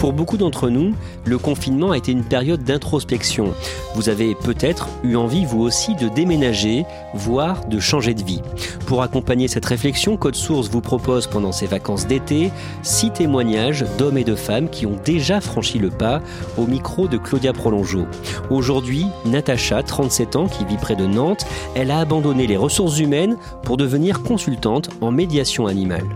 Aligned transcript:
Pour 0.00 0.14
beaucoup 0.14 0.38
d'entre 0.38 0.70
nous, 0.70 0.94
le 1.26 1.36
confinement 1.36 1.90
a 1.90 1.98
été 1.98 2.10
une 2.10 2.24
période 2.24 2.64
d'introspection. 2.64 3.52
Vous 3.94 4.08
avez 4.08 4.34
peut-être 4.34 4.88
eu 5.04 5.14
envie, 5.14 5.44
vous 5.44 5.60
aussi, 5.60 5.94
de 5.94 6.08
déménager, 6.08 6.86
voire 7.12 7.66
de 7.66 7.78
changer 7.78 8.14
de 8.14 8.24
vie. 8.24 8.40
Pour 8.86 9.02
accompagner 9.02 9.46
cette 9.46 9.66
réflexion, 9.66 10.16
Code 10.16 10.36
Source 10.36 10.70
vous 10.70 10.80
propose 10.80 11.26
pendant 11.26 11.52
ces 11.52 11.66
vacances 11.66 12.06
d'été 12.06 12.50
six 12.82 13.10
témoignages 13.10 13.84
d'hommes 13.98 14.16
et 14.16 14.24
de 14.24 14.36
femmes 14.36 14.70
qui 14.70 14.86
ont 14.86 14.96
déjà 15.04 15.42
franchi 15.42 15.78
le 15.78 15.90
pas 15.90 16.22
au 16.56 16.64
micro 16.66 17.06
de 17.06 17.18
Claudia 17.18 17.52
Prolongeau. 17.52 18.06
Aujourd'hui, 18.48 19.04
Natacha, 19.26 19.82
37 19.82 20.36
ans, 20.36 20.46
qui 20.46 20.64
vit 20.64 20.78
près 20.78 20.96
de 20.96 21.04
Nantes, 21.04 21.44
elle 21.74 21.90
a 21.90 22.00
abandonné 22.00 22.46
les 22.46 22.56
ressources 22.56 23.00
humaines 23.00 23.36
pour 23.64 23.76
devenir 23.76 24.22
consultante 24.22 24.88
en 25.02 25.10
médiation 25.10 25.66
animale. 25.66 26.06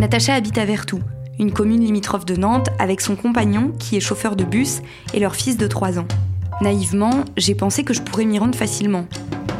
Natacha 0.00 0.32
habite 0.32 0.56
à 0.56 0.64
Vertou, 0.64 1.00
une 1.38 1.52
commune 1.52 1.84
limitrophe 1.84 2.24
de 2.24 2.34
Nantes, 2.34 2.70
avec 2.78 3.02
son 3.02 3.16
compagnon 3.16 3.70
qui 3.78 3.98
est 3.98 4.00
chauffeur 4.00 4.34
de 4.34 4.44
bus 4.44 4.80
et 5.12 5.20
leur 5.20 5.36
fils 5.36 5.58
de 5.58 5.66
3 5.66 5.98
ans. 5.98 6.06
Naïvement, 6.62 7.10
j'ai 7.36 7.54
pensé 7.54 7.84
que 7.84 7.92
je 7.92 8.00
pourrais 8.00 8.24
m'y 8.24 8.38
rendre 8.38 8.56
facilement. 8.56 9.04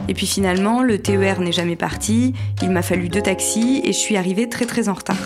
Et 0.09 0.15
puis 0.15 0.25
finalement, 0.25 0.83
le 0.83 0.97
TER 0.97 1.41
n'est 1.41 1.53
jamais 1.53 1.77
parti, 1.77 2.33
il 2.63 2.71
m'a 2.71 2.81
fallu 2.81 3.11
deux 3.11 3.21
taxis 3.21 3.83
et 3.85 3.93
je 3.93 3.99
suis 3.99 4.17
arrivée 4.17 4.49
très 4.49 4.65
très 4.65 4.89
en 4.89 4.95
retard. 4.95 5.19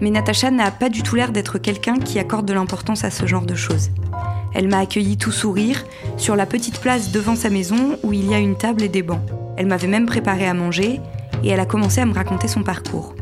Mais 0.00 0.10
Natacha 0.10 0.52
n'a 0.52 0.70
pas 0.70 0.88
du 0.88 1.02
tout 1.02 1.16
l'air 1.16 1.32
d'être 1.32 1.58
quelqu'un 1.58 1.96
qui 1.96 2.20
accorde 2.20 2.46
de 2.46 2.54
l'importance 2.54 3.02
à 3.02 3.10
ce 3.10 3.26
genre 3.26 3.44
de 3.44 3.56
choses. 3.56 3.90
Elle 4.54 4.68
m'a 4.68 4.78
accueilli 4.78 5.16
tout 5.16 5.32
sourire 5.32 5.84
sur 6.16 6.36
la 6.36 6.46
petite 6.46 6.78
place 6.78 7.10
devant 7.10 7.34
sa 7.34 7.50
maison 7.50 7.98
où 8.04 8.12
il 8.12 8.30
y 8.30 8.34
a 8.34 8.38
une 8.38 8.56
table 8.56 8.84
et 8.84 8.88
des 8.88 9.02
bancs. 9.02 9.22
Elle 9.56 9.66
m'avait 9.66 9.88
même 9.88 10.06
préparé 10.06 10.46
à 10.46 10.54
manger 10.54 11.00
et 11.42 11.48
elle 11.48 11.58
a 11.58 11.66
commencé 11.66 12.00
à 12.00 12.06
me 12.06 12.14
raconter 12.14 12.46
son 12.46 12.62
parcours. 12.62 13.16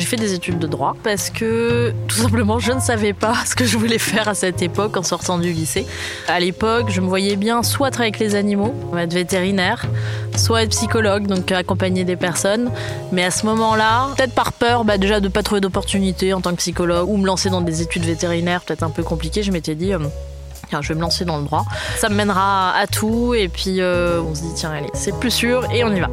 J'ai 0.00 0.06
fait 0.06 0.16
des 0.16 0.32
études 0.32 0.58
de 0.58 0.66
droit 0.66 0.96
parce 1.04 1.28
que 1.28 1.92
tout 2.08 2.16
simplement 2.16 2.58
je 2.58 2.72
ne 2.72 2.80
savais 2.80 3.12
pas 3.12 3.34
ce 3.44 3.54
que 3.54 3.66
je 3.66 3.76
voulais 3.76 3.98
faire 3.98 4.28
à 4.28 4.34
cette 4.34 4.62
époque 4.62 4.96
en 4.96 5.02
sortant 5.02 5.36
du 5.36 5.52
lycée. 5.52 5.86
À 6.26 6.40
l'époque, 6.40 6.86
je 6.88 7.02
me 7.02 7.06
voyais 7.06 7.36
bien 7.36 7.62
soit 7.62 7.90
travailler 7.90 8.14
avec 8.14 8.18
les 8.18 8.34
animaux, 8.34 8.74
être 8.96 9.12
vétérinaire, 9.12 9.84
soit 10.36 10.62
être 10.62 10.70
psychologue, 10.70 11.26
donc 11.26 11.52
accompagner 11.52 12.04
des 12.04 12.16
personnes. 12.16 12.70
Mais 13.12 13.24
à 13.24 13.30
ce 13.30 13.44
moment-là, 13.44 14.08
peut-être 14.16 14.34
par 14.34 14.54
peur 14.54 14.86
bah, 14.86 14.96
déjà 14.96 15.20
de 15.20 15.26
ne 15.26 15.30
pas 15.30 15.42
trouver 15.42 15.60
d'opportunité 15.60 16.32
en 16.32 16.40
tant 16.40 16.52
que 16.52 16.56
psychologue 16.56 17.06
ou 17.06 17.18
me 17.18 17.26
lancer 17.26 17.50
dans 17.50 17.60
des 17.60 17.82
études 17.82 18.06
vétérinaires, 18.06 18.62
peut-être 18.62 18.82
un 18.82 18.90
peu 18.90 19.02
compliqué, 19.02 19.42
je 19.42 19.52
m'étais 19.52 19.74
dit... 19.74 19.92
Euh, 19.92 19.98
je 20.80 20.88
vais 20.88 20.94
me 20.94 21.00
lancer 21.00 21.24
dans 21.24 21.36
le 21.36 21.44
droit. 21.44 21.64
Ça 21.98 22.08
me 22.08 22.14
mènera 22.14 22.72
à 22.74 22.86
tout 22.86 23.34
et 23.34 23.48
puis 23.48 23.80
euh, 23.80 24.22
on 24.22 24.34
se 24.34 24.42
dit 24.42 24.54
tiens 24.54 24.70
allez, 24.70 24.90
c'est 24.94 25.18
plus 25.18 25.32
sûr 25.32 25.68
et 25.72 25.84
on 25.84 25.92
y 25.92 26.00
va. 26.00 26.08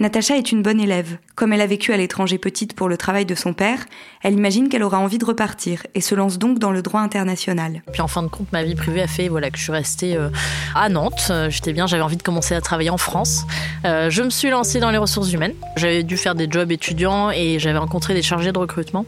Natacha 0.00 0.36
est 0.36 0.50
une 0.50 0.62
bonne 0.62 0.80
élève. 0.80 1.18
Comme 1.36 1.52
elle 1.52 1.60
a 1.60 1.68
vécu 1.68 1.92
à 1.92 1.96
l'étranger 1.96 2.36
petite 2.36 2.74
pour 2.74 2.88
le 2.88 2.96
travail 2.96 3.26
de 3.26 3.36
son 3.36 3.52
père, 3.52 3.78
elle 4.24 4.34
imagine 4.34 4.68
qu'elle 4.68 4.82
aura 4.82 4.98
envie 4.98 5.18
de 5.18 5.24
repartir 5.24 5.86
et 5.94 6.00
se 6.00 6.16
lance 6.16 6.36
donc 6.36 6.58
dans 6.58 6.72
le 6.72 6.82
droit 6.82 7.00
international. 7.00 7.80
Puis 7.92 8.02
en 8.02 8.08
fin 8.08 8.24
de 8.24 8.28
compte, 8.28 8.50
ma 8.52 8.64
vie 8.64 8.74
privée 8.74 9.02
a 9.02 9.06
fait 9.06 9.28
voilà, 9.28 9.50
que 9.50 9.56
je 9.56 9.62
suis 9.62 9.72
restée 9.72 10.16
euh, 10.16 10.30
à 10.74 10.88
Nantes. 10.88 11.28
Euh, 11.30 11.48
j'étais 11.48 11.72
bien, 11.72 11.86
j'avais 11.86 12.02
envie 12.02 12.16
de 12.16 12.24
commencer 12.24 12.56
à 12.56 12.60
travailler 12.60 12.90
en 12.90 12.98
France. 12.98 13.44
Euh, 13.84 14.10
je 14.10 14.24
me 14.24 14.30
suis 14.30 14.50
lancée 14.50 14.80
dans 14.80 14.90
les 14.90 14.98
ressources 14.98 15.32
humaines. 15.32 15.54
J'avais 15.76 16.02
dû 16.02 16.16
faire 16.16 16.34
des 16.34 16.48
jobs 16.50 16.72
étudiants 16.72 17.30
et 17.30 17.60
j'avais 17.60 17.78
rencontré 17.78 18.14
des 18.14 18.22
chargés 18.22 18.50
de 18.50 18.58
recrutement. 18.58 19.06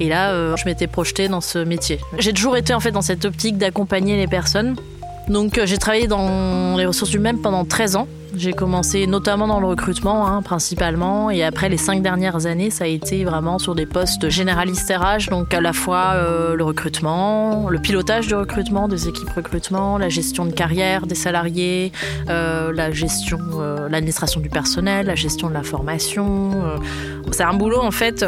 Et 0.00 0.08
là, 0.08 0.56
je 0.56 0.64
m'étais 0.64 0.88
projetée 0.88 1.28
dans 1.28 1.40
ce 1.40 1.60
métier. 1.60 2.00
J'ai 2.18 2.32
toujours 2.32 2.56
été 2.56 2.74
en 2.74 2.80
fait 2.80 2.90
dans 2.90 3.02
cette 3.02 3.24
optique 3.24 3.56
d'accompagner 3.56 4.16
les 4.16 4.26
personnes. 4.26 4.74
Donc 5.28 5.60
j'ai 5.64 5.78
travaillé 5.78 6.08
dans 6.08 6.76
les 6.76 6.86
ressources 6.86 7.14
humaines 7.14 7.40
pendant 7.40 7.64
13 7.64 7.94
ans. 7.94 8.08
J'ai 8.36 8.52
commencé 8.52 9.06
notamment 9.06 9.46
dans 9.46 9.60
le 9.60 9.66
recrutement, 9.66 10.26
hein, 10.26 10.42
principalement, 10.42 11.30
et 11.30 11.44
après 11.44 11.68
les 11.68 11.76
cinq 11.76 12.02
dernières 12.02 12.46
années, 12.46 12.70
ça 12.70 12.84
a 12.84 12.86
été 12.88 13.24
vraiment 13.24 13.58
sur 13.58 13.74
des 13.74 13.86
postes 13.86 14.28
généralistes 14.28 14.92
RH, 14.92 15.30
donc 15.30 15.54
à 15.54 15.60
la 15.60 15.72
fois 15.72 16.12
euh, 16.14 16.54
le 16.54 16.64
recrutement, 16.64 17.68
le 17.68 17.78
pilotage 17.78 18.26
du 18.26 18.34
recrutement, 18.34 18.88
des 18.88 19.08
équipes 19.08 19.30
recrutement, 19.30 19.98
la 19.98 20.08
gestion 20.08 20.46
de 20.46 20.52
carrière 20.52 21.06
des 21.06 21.14
salariés, 21.14 21.92
euh, 22.28 22.72
la 22.72 22.90
gestion, 22.90 23.38
euh, 23.54 23.88
l'administration 23.88 24.40
du 24.40 24.48
personnel, 24.48 25.06
la 25.06 25.14
gestion 25.14 25.48
de 25.48 25.54
la 25.54 25.62
formation. 25.62 26.50
C'est 27.30 27.44
un 27.44 27.54
boulot 27.54 27.80
en 27.80 27.90
fait 27.90 28.24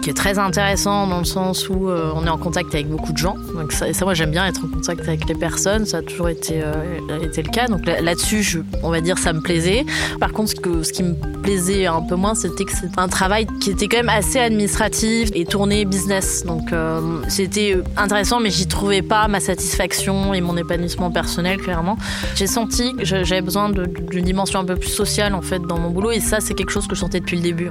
qui 0.00 0.10
est 0.10 0.14
très 0.14 0.38
intéressant 0.38 1.06
dans 1.06 1.18
le 1.18 1.24
sens 1.24 1.68
où 1.68 1.88
euh, 1.88 2.12
on 2.14 2.24
est 2.26 2.30
en 2.30 2.38
contact 2.38 2.74
avec 2.74 2.88
beaucoup 2.88 3.12
de 3.12 3.18
gens. 3.18 3.36
Donc 3.54 3.72
ça, 3.72 3.92
ça 3.92 4.04
moi 4.04 4.14
j'aime 4.14 4.30
bien 4.30 4.46
être 4.46 4.64
en 4.64 4.68
contact 4.68 5.00
avec 5.00 5.28
les 5.28 5.34
personnes, 5.34 5.84
ça 5.86 5.98
a 5.98 6.02
toujours 6.02 6.28
été, 6.28 6.60
euh, 6.62 7.20
été 7.22 7.42
le 7.42 7.50
cas. 7.50 7.68
Donc 7.68 7.86
là-dessus, 7.86 8.62
on 8.82 8.90
va 8.90 9.00
dire, 9.00 9.18
ça 9.18 9.32
me 9.32 9.40
plaisait. 9.40 9.84
Par 10.18 10.32
contre, 10.32 10.50
ce, 10.50 10.92
qui 10.92 11.02
me 11.02 11.14
plaisait 11.42 11.86
un 11.86 12.02
peu 12.02 12.16
moins, 12.16 12.34
c'était 12.34 12.64
que 12.64 12.72
c'était 12.72 12.98
un 12.98 13.08
travail 13.08 13.46
qui 13.60 13.70
était 13.70 13.88
quand 13.88 13.98
même 13.98 14.08
assez 14.08 14.38
administratif 14.38 15.30
et 15.34 15.44
tourné 15.44 15.84
business. 15.84 16.44
Donc 16.44 16.72
euh, 16.72 17.20
c'était 17.28 17.78
intéressant, 17.96 18.40
mais 18.40 18.50
j'y 18.50 18.66
trouvais 18.66 19.02
pas 19.02 19.28
ma 19.28 19.40
satisfaction 19.40 20.34
et 20.34 20.40
mon 20.40 20.56
épanouissement 20.56 21.10
personnel 21.10 21.58
clairement. 21.58 21.96
J'ai 22.36 22.46
senti 22.46 22.94
que 22.94 23.04
j'avais 23.04 23.42
besoin 23.42 23.70
d'une 23.70 24.24
dimension 24.24 24.60
un 24.60 24.64
peu 24.64 24.76
plus 24.76 24.90
sociale 24.90 25.34
en 25.34 25.42
fait 25.42 25.60
dans 25.60 25.78
mon 25.78 25.90
boulot 25.90 26.10
et 26.10 26.20
ça 26.20 26.40
c'est 26.40 26.54
quelque 26.54 26.70
chose 26.72 26.86
que 26.86 26.94
je 26.94 27.00
sentais 27.00 27.20
depuis 27.20 27.36
le 27.36 27.42
début. 27.42 27.70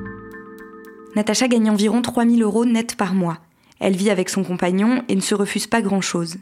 Natacha 1.16 1.48
gagne 1.48 1.70
environ 1.70 2.02
3000 2.02 2.42
euros 2.44 2.66
net 2.66 2.96
par 2.96 3.14
mois. 3.14 3.38
Elle 3.80 3.96
vit 3.96 4.10
avec 4.10 4.30
son 4.30 4.44
compagnon 4.44 5.04
et 5.08 5.16
ne 5.16 5.22
se 5.22 5.36
refuse 5.36 5.68
pas 5.68 5.82
grand-chose. 5.82 6.38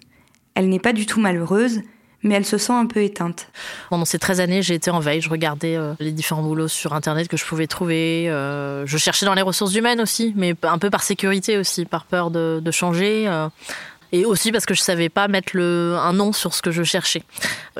Elle 0.55 0.69
n'est 0.69 0.79
pas 0.79 0.93
du 0.93 1.05
tout 1.05 1.19
malheureuse, 1.19 1.81
mais 2.23 2.35
elle 2.35 2.45
se 2.45 2.57
sent 2.57 2.73
un 2.73 2.85
peu 2.85 3.01
éteinte. 3.01 3.49
Pendant 3.89 4.05
ces 4.05 4.19
13 4.19 4.39
années, 4.39 4.61
j'ai 4.61 4.73
été 4.73 4.89
en 4.89 4.99
veille, 4.99 5.21
je 5.21 5.29
regardais 5.29 5.75
euh, 5.75 5.93
les 5.99 6.11
différents 6.11 6.41
boulots 6.41 6.67
sur 6.67 6.93
Internet 6.93 7.27
que 7.27 7.37
je 7.37 7.45
pouvais 7.45 7.67
trouver. 7.67 8.29
Euh, 8.29 8.85
je 8.85 8.97
cherchais 8.97 9.25
dans 9.25 9.35
les 9.35 9.41
ressources 9.41 9.75
humaines 9.75 10.01
aussi, 10.01 10.33
mais 10.35 10.55
un 10.63 10.79
peu 10.79 10.89
par 10.89 11.03
sécurité 11.03 11.57
aussi, 11.57 11.85
par 11.85 12.05
peur 12.05 12.31
de, 12.31 12.71
changer. 12.71 13.27
Euh, 13.27 13.47
et 14.11 14.25
aussi 14.25 14.51
parce 14.51 14.65
que 14.65 14.73
je 14.73 14.81
savais 14.81 15.09
pas 15.09 15.27
mettre 15.27 15.49
le, 15.53 15.95
un 15.99 16.13
nom 16.13 16.33
sur 16.33 16.53
ce 16.53 16.61
que 16.61 16.71
je 16.71 16.83
cherchais. 16.83 17.23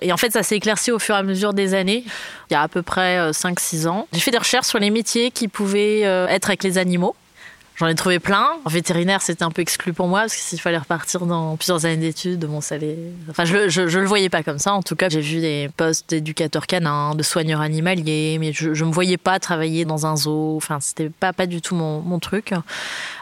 Et 0.02 0.12
en 0.12 0.18
fait, 0.18 0.32
ça 0.32 0.44
s'est 0.44 0.58
éclairci 0.58 0.92
au 0.92 1.00
fur 1.00 1.16
et 1.16 1.20
à 1.20 1.24
mesure 1.24 1.54
des 1.54 1.74
années. 1.74 2.04
Il 2.50 2.54
y 2.54 2.56
a 2.56 2.62
à 2.62 2.68
peu 2.68 2.82
près 2.82 3.32
5-6 3.32 3.88
ans. 3.88 4.08
J'ai 4.14 4.20
fait 4.20 4.32
des 4.32 4.38
recherches 4.38 4.68
sur 4.68 4.80
les 4.80 4.90
métiers 4.90 5.32
qui 5.32 5.48
pouvaient 5.48 6.06
euh, 6.06 6.28
être 6.28 6.50
avec 6.50 6.64
les 6.64 6.78
animaux. 6.78 7.16
J'en 7.78 7.86
ai 7.86 7.94
trouvé 7.94 8.18
plein. 8.18 8.48
En 8.66 8.70
vétérinaire, 8.70 9.22
c'était 9.22 9.44
un 9.44 9.52
peu 9.52 9.62
exclu 9.62 9.94
pour 9.94 10.08
moi 10.08 10.22
parce 10.22 10.36
que 10.36 10.42
s'il 10.42 10.60
fallait 10.60 10.80
repartir 10.80 11.28
dans 11.28 11.56
plusieurs 11.58 11.86
années 11.86 11.98
d'études, 11.98 12.44
bon, 12.46 12.60
ça 12.60 12.74
allait... 12.74 12.98
Enfin, 13.30 13.46
je, 13.46 13.70
je, 13.70 13.88
je, 13.88 14.00
le 14.00 14.08
voyais 14.08 14.30
pas 14.30 14.42
comme 14.42 14.58
ça. 14.58 14.74
En 14.74 14.82
tout 14.82 14.96
cas, 14.96 15.10
j'ai 15.10 15.22
vu 15.22 15.40
des 15.42 15.70
postes 15.78 16.10
d'éducateur 16.10 16.66
canin, 16.66 17.14
de 17.14 17.22
soigneur 17.22 17.62
animalier, 17.62 18.38
mais 18.40 18.52
je, 18.52 18.74
je 18.74 18.84
me 18.84 18.92
voyais 18.92 19.18
pas 19.18 19.40
travailler 19.40 19.86
dans 19.86 20.08
un 20.08 20.16
zoo. 20.16 20.56
Enfin, 20.58 20.80
c'était 20.80 21.10
pas 21.10 21.34
pas 21.34 21.46
du 21.46 21.62
tout 21.62 21.76
mon, 21.76 22.20
truc. 22.20 22.52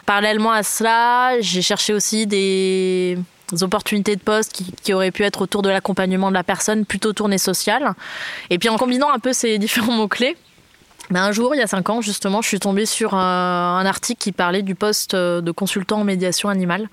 Parallèlement 0.06 0.52
à 0.52 0.62
cela, 0.62 1.38
j'ai 1.40 1.60
cherché 1.60 1.92
aussi 1.92 2.26
des 2.26 3.18
opportunités 3.60 4.16
de 4.16 4.22
poste 4.22 4.52
qui, 4.52 4.72
qui, 4.82 4.94
auraient 4.94 5.10
pu 5.10 5.24
être 5.24 5.42
autour 5.42 5.60
de 5.60 5.68
l'accompagnement 5.68 6.30
de 6.30 6.34
la 6.34 6.44
personne, 6.44 6.86
plutôt 6.86 7.12
tournée 7.12 7.36
sociale. 7.36 7.92
Et 8.48 8.58
puis 8.58 8.70
en 8.70 8.78
combinant 8.78 9.12
un 9.12 9.18
peu 9.18 9.34
ces 9.34 9.58
différents 9.58 9.92
mots-clés, 9.92 10.34
Mais 11.10 11.18
un 11.18 11.32
jour, 11.32 11.54
il 11.54 11.58
y 11.58 11.62
a 11.62 11.66
cinq 11.66 11.88
ans, 11.88 12.00
justement, 12.00 12.42
je 12.42 12.48
suis 12.48 12.58
tombée 12.58 12.86
sur 12.86 13.14
un, 13.14 13.86
article 13.86 14.20
qui 14.20 14.32
parlait 14.32 14.62
du 14.62 14.74
poste 14.74 15.14
de 15.14 15.50
consultant 15.52 16.00
en 16.00 16.04
médiation 16.04 16.48
animale. 16.48 16.88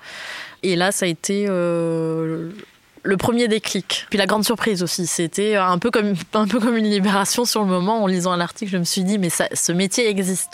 Et 0.61 0.75
là, 0.75 0.91
ça 0.91 1.05
a 1.05 1.09
été 1.09 1.45
euh, 1.49 2.51
le 3.03 3.17
premier 3.17 3.47
déclic. 3.47 4.05
Puis 4.09 4.17
la 4.17 4.25
grande 4.25 4.45
surprise 4.45 4.83
aussi, 4.83 5.07
c'était 5.07 5.55
un 5.57 5.77
peu 5.77 5.91
comme 5.91 6.15
une 6.77 6.89
libération 6.89 7.45
sur 7.45 7.61
le 7.61 7.67
moment. 7.67 8.03
En 8.03 8.07
lisant 8.07 8.35
l'article, 8.35 8.71
je 8.71 8.77
me 8.77 8.83
suis 8.83 9.03
dit 9.03 9.17
mais 9.17 9.29
ce 9.29 9.71
métier 9.71 10.09
existe. 10.09 10.53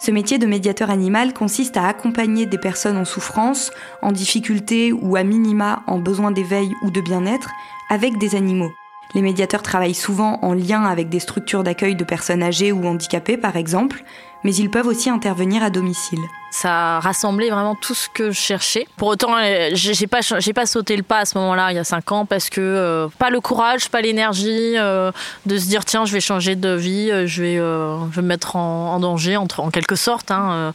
Ce 0.00 0.10
métier 0.10 0.38
de 0.38 0.46
médiateur 0.46 0.90
animal 0.90 1.32
consiste 1.32 1.76
à 1.78 1.86
accompagner 1.86 2.44
des 2.46 2.58
personnes 2.58 2.98
en 2.98 3.06
souffrance, 3.06 3.70
en 4.02 4.12
difficulté 4.12 4.92
ou 4.92 5.16
à 5.16 5.22
minima 5.22 5.82
en 5.86 5.98
besoin 5.98 6.30
d'éveil 6.30 6.70
ou 6.82 6.90
de 6.90 7.00
bien-être 7.00 7.48
avec 7.88 8.18
des 8.18 8.34
animaux. 8.34 8.72
Les 9.14 9.22
médiateurs 9.22 9.62
travaillent 9.62 9.94
souvent 9.94 10.38
en 10.42 10.54
lien 10.54 10.84
avec 10.84 11.08
des 11.08 11.20
structures 11.20 11.62
d'accueil 11.62 11.94
de 11.94 12.04
personnes 12.04 12.42
âgées 12.42 12.72
ou 12.72 12.84
handicapées, 12.86 13.36
par 13.36 13.56
exemple, 13.56 14.02
mais 14.44 14.54
ils 14.54 14.70
peuvent 14.70 14.86
aussi 14.86 15.08
intervenir 15.08 15.62
à 15.62 15.70
domicile. 15.70 16.18
Ça 16.50 16.96
a 16.96 17.00
rassemblé 17.00 17.50
vraiment 17.50 17.74
tout 17.74 17.94
ce 17.94 18.08
que 18.08 18.30
je 18.30 18.38
cherchais. 18.38 18.86
Pour 18.96 19.08
autant, 19.08 19.36
euh, 19.36 19.70
j'ai 19.72 20.06
pas, 20.06 20.20
j'ai 20.20 20.52
pas 20.52 20.66
sauté 20.66 20.96
le 20.96 21.02
pas 21.02 21.20
à 21.20 21.24
ce 21.24 21.38
moment-là, 21.38 21.72
il 21.72 21.76
y 21.76 21.78
a 21.78 21.84
cinq 21.84 22.12
ans, 22.12 22.26
parce 22.26 22.50
que 22.50 22.60
euh, 22.60 23.08
pas 23.18 23.30
le 23.30 23.40
courage, 23.40 23.88
pas 23.88 24.00
l'énergie 24.00 24.74
euh, 24.76 25.10
de 25.46 25.58
se 25.58 25.66
dire 25.66 25.84
tiens, 25.84 26.04
je 26.04 26.12
vais 26.12 26.20
changer 26.20 26.56
de 26.56 26.74
vie, 26.74 27.08
je 27.26 27.42
vais, 27.42 27.56
je 27.56 28.14
vais 28.16 28.22
me 28.22 28.28
mettre 28.28 28.56
en, 28.56 29.00
danger, 29.00 29.36
en, 29.36 29.46
en, 29.58 29.70
quelque 29.70 29.96
sorte. 29.96 30.30
Hein, 30.30 30.72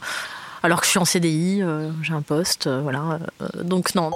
alors 0.62 0.80
que 0.80 0.86
je 0.86 0.90
suis 0.90 0.98
en 0.98 1.04
CDI, 1.04 1.62
j'ai 2.02 2.12
un 2.12 2.22
poste, 2.22 2.68
voilà. 2.68 3.18
donc 3.62 3.94
non. 3.94 4.10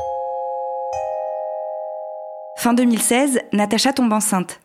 Fin 2.65 2.73
2016, 2.73 3.43
Natacha 3.53 3.93
tombe 3.93 4.15
enceinte. 4.15 4.59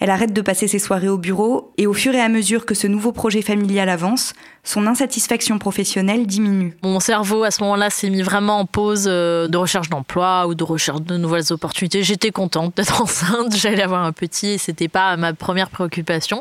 Elle 0.00 0.10
arrête 0.10 0.32
de 0.32 0.40
passer 0.40 0.68
ses 0.68 0.78
soirées 0.78 1.08
au 1.08 1.18
bureau 1.18 1.72
et 1.78 1.86
au 1.86 1.94
fur 1.94 2.14
et 2.14 2.20
à 2.20 2.28
mesure 2.28 2.66
que 2.66 2.74
ce 2.74 2.86
nouveau 2.86 3.12
projet 3.12 3.42
familial 3.42 3.88
avance, 3.88 4.34
son 4.64 4.86
insatisfaction 4.86 5.58
professionnelle 5.58 6.26
diminue. 6.26 6.74
Mon 6.82 6.98
cerveau 6.98 7.44
à 7.44 7.50
ce 7.50 7.62
moment-là 7.62 7.90
s'est 7.90 8.08
mis 8.08 8.22
vraiment 8.22 8.60
en 8.60 8.66
pause 8.66 9.04
euh, 9.06 9.46
de 9.46 9.56
recherche 9.58 9.90
d'emploi 9.90 10.46
ou 10.46 10.54
de 10.54 10.64
recherche 10.64 11.02
de 11.02 11.16
nouvelles 11.18 11.52
opportunités. 11.52 12.02
J'étais 12.02 12.30
contente 12.30 12.74
d'être 12.76 13.02
enceinte, 13.02 13.54
j'allais 13.54 13.82
avoir 13.82 14.04
un 14.04 14.12
petit 14.12 14.48
et 14.48 14.58
c'était 14.58 14.88
pas 14.88 15.16
ma 15.16 15.34
première 15.34 15.68
préoccupation. 15.68 16.40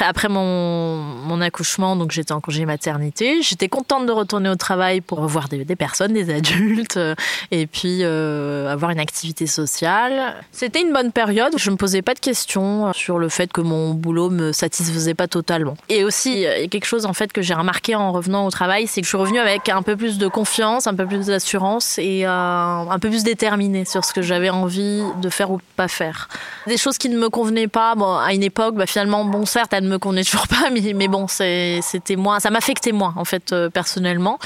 Après 0.00 0.28
mon, 0.28 0.96
mon 0.98 1.40
accouchement, 1.40 1.96
donc 1.96 2.10
j'étais 2.10 2.32
en 2.32 2.40
congé 2.40 2.66
maternité, 2.66 3.40
j'étais 3.40 3.68
contente 3.68 4.06
de 4.06 4.12
retourner 4.12 4.50
au 4.50 4.56
travail 4.56 5.00
pour 5.00 5.18
revoir 5.18 5.48
des, 5.48 5.64
personnes, 5.76 6.12
des 6.12 6.32
adultes 6.32 6.98
euh, 6.98 7.14
et 7.50 7.66
puis 7.66 8.00
euh, 8.02 8.70
avoir 8.70 8.90
une 8.90 9.00
activité 9.00 9.46
sociale. 9.46 10.34
C'était 10.52 10.82
une 10.82 10.92
bonne 10.92 11.12
période, 11.12 11.54
je 11.56 11.70
me 11.70 11.76
posais 11.76 12.02
pas 12.02 12.12
de 12.12 12.20
questions 12.20 12.75
sur 12.92 13.18
le 13.18 13.28
fait 13.28 13.52
que 13.52 13.60
mon 13.60 13.94
boulot 13.94 14.30
me 14.30 14.52
satisfaisait 14.52 15.14
pas 15.14 15.28
totalement. 15.28 15.76
Et 15.88 16.04
aussi 16.04 16.46
quelque 16.70 16.86
chose 16.86 17.06
en 17.06 17.12
fait 17.12 17.32
que 17.32 17.42
j'ai 17.42 17.54
remarqué 17.54 17.94
en 17.94 18.12
revenant 18.12 18.46
au 18.46 18.50
travail, 18.50 18.86
c'est 18.86 19.00
que 19.00 19.04
je 19.04 19.10
suis 19.10 19.18
revenue 19.18 19.38
avec 19.38 19.68
un 19.68 19.82
peu 19.82 19.96
plus 19.96 20.18
de 20.18 20.28
confiance, 20.28 20.86
un 20.86 20.94
peu 20.94 21.06
plus 21.06 21.26
d'assurance 21.26 21.98
et 21.98 22.26
euh, 22.26 22.30
un 22.30 22.98
peu 22.98 23.08
plus 23.08 23.24
déterminée 23.24 23.84
sur 23.84 24.04
ce 24.04 24.12
que 24.12 24.22
j'avais 24.22 24.50
envie 24.50 25.02
de 25.20 25.28
faire 25.28 25.50
ou 25.50 25.60
pas 25.76 25.88
faire. 25.88 26.28
Des 26.66 26.76
choses 26.76 26.98
qui 26.98 27.08
ne 27.08 27.18
me 27.18 27.28
convenaient 27.28 27.68
pas, 27.68 27.94
bon, 27.94 28.16
à 28.16 28.32
une 28.32 28.42
époque, 28.42 28.74
bah, 28.74 28.86
finalement, 28.86 29.24
bon, 29.24 29.46
certes, 29.46 29.72
elles 29.72 29.84
ne 29.84 29.88
me 29.88 29.98
convenaient 29.98 30.24
toujours 30.30 30.48
pas, 30.48 30.70
mais, 30.72 30.92
mais 30.94 31.08
bon, 31.08 31.26
c'était 31.28 32.16
moins, 32.16 32.40
ça 32.40 32.50
m'affectait 32.50 32.92
moins, 32.92 33.14
en 33.16 33.24
fait, 33.24 33.52
euh, 33.52 33.70
personnellement. 33.70 34.38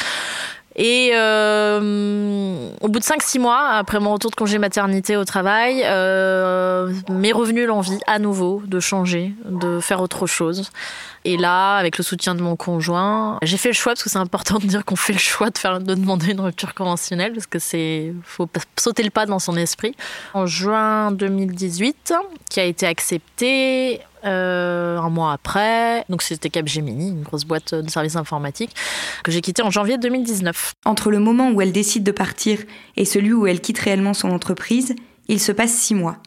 Et 0.83 1.11
euh, 1.13 2.71
au 2.81 2.89
bout 2.89 3.01
de 3.01 3.05
5-6 3.05 3.39
mois, 3.39 3.69
après 3.69 4.01
mon 4.01 4.15
retour 4.15 4.31
de 4.31 4.35
congé 4.35 4.57
maternité 4.57 5.15
au 5.19 5.27
travail, 5.27 5.83
euh, 5.85 6.91
m'est 7.11 7.33
revenu 7.33 7.67
l'envie 7.67 8.01
à 8.07 8.19
nouveau 8.19 8.63
de 8.67 8.81
changer, 8.81 9.35
de 9.45 9.79
faire 9.81 10.01
autre 10.01 10.27
chose. 10.27 10.71
Et 11.27 11.37
là, 11.37 11.77
avec 11.77 11.99
le 11.99 12.03
soutien 12.03 12.35
de 12.35 12.41
mon 12.41 12.57
conjoint, 12.57 13.39
j'ai 13.43 13.59
fait 13.59 13.69
le 13.69 13.75
choix, 13.75 13.93
parce 13.93 14.03
que 14.03 14.09
c'est 14.09 14.19
important 14.19 14.59
de 14.59 14.65
dire 14.65 14.87
qu'on 14.87 14.97
fait 14.97 15.13
le 15.13 15.19
choix 15.19 15.51
de, 15.51 15.59
faire, 15.59 15.81
de 15.81 15.95
demander 15.95 16.33
une 16.33 16.41
rupture 16.41 16.73
conventionnelle, 16.73 17.35
parce 17.35 17.47
que 17.47 17.59
c'est 17.59 18.15
faut 18.25 18.49
sauter 18.79 19.03
le 19.03 19.11
pas 19.11 19.27
dans 19.27 19.39
son 19.39 19.59
esprit. 19.59 19.95
En 20.33 20.47
juin 20.47 21.13
2018, 21.13 22.15
qui 22.49 22.59
a 22.59 22.65
été 22.65 22.87
accepté 22.87 24.01
euh, 24.25 24.99
un 24.99 25.11
mois 25.11 25.33
après. 25.33 26.05
Donc 26.09 26.23
c'était 26.23 26.51
Capgemini, 26.51 27.11
une 27.11 27.23
grosse 27.23 27.45
boîte 27.45 27.75
de 27.75 27.89
services 27.89 28.17
informatiques, 28.17 28.75
que 29.25 29.33
j'ai 29.33 29.41
quitté 29.41 29.63
en 29.63 29.71
janvier 29.71 29.99
2019. 29.99 30.75
Entre 30.85 31.11
le 31.11 31.19
moment 31.19 31.51
où 31.51 31.61
elle 31.61 31.73
décide 31.73 32.03
de 32.03 32.13
partir 32.13 32.59
et 32.97 33.05
celui 33.05 33.33
où 33.33 33.47
elle 33.47 33.61
quitte 33.61 33.79
réellement 33.79 34.15
son 34.15 34.31
entreprise, 34.31 34.95
il 35.29 35.41
se 35.41 35.53
passe 35.53 35.73
six 35.73 35.95
mois. 35.95 36.19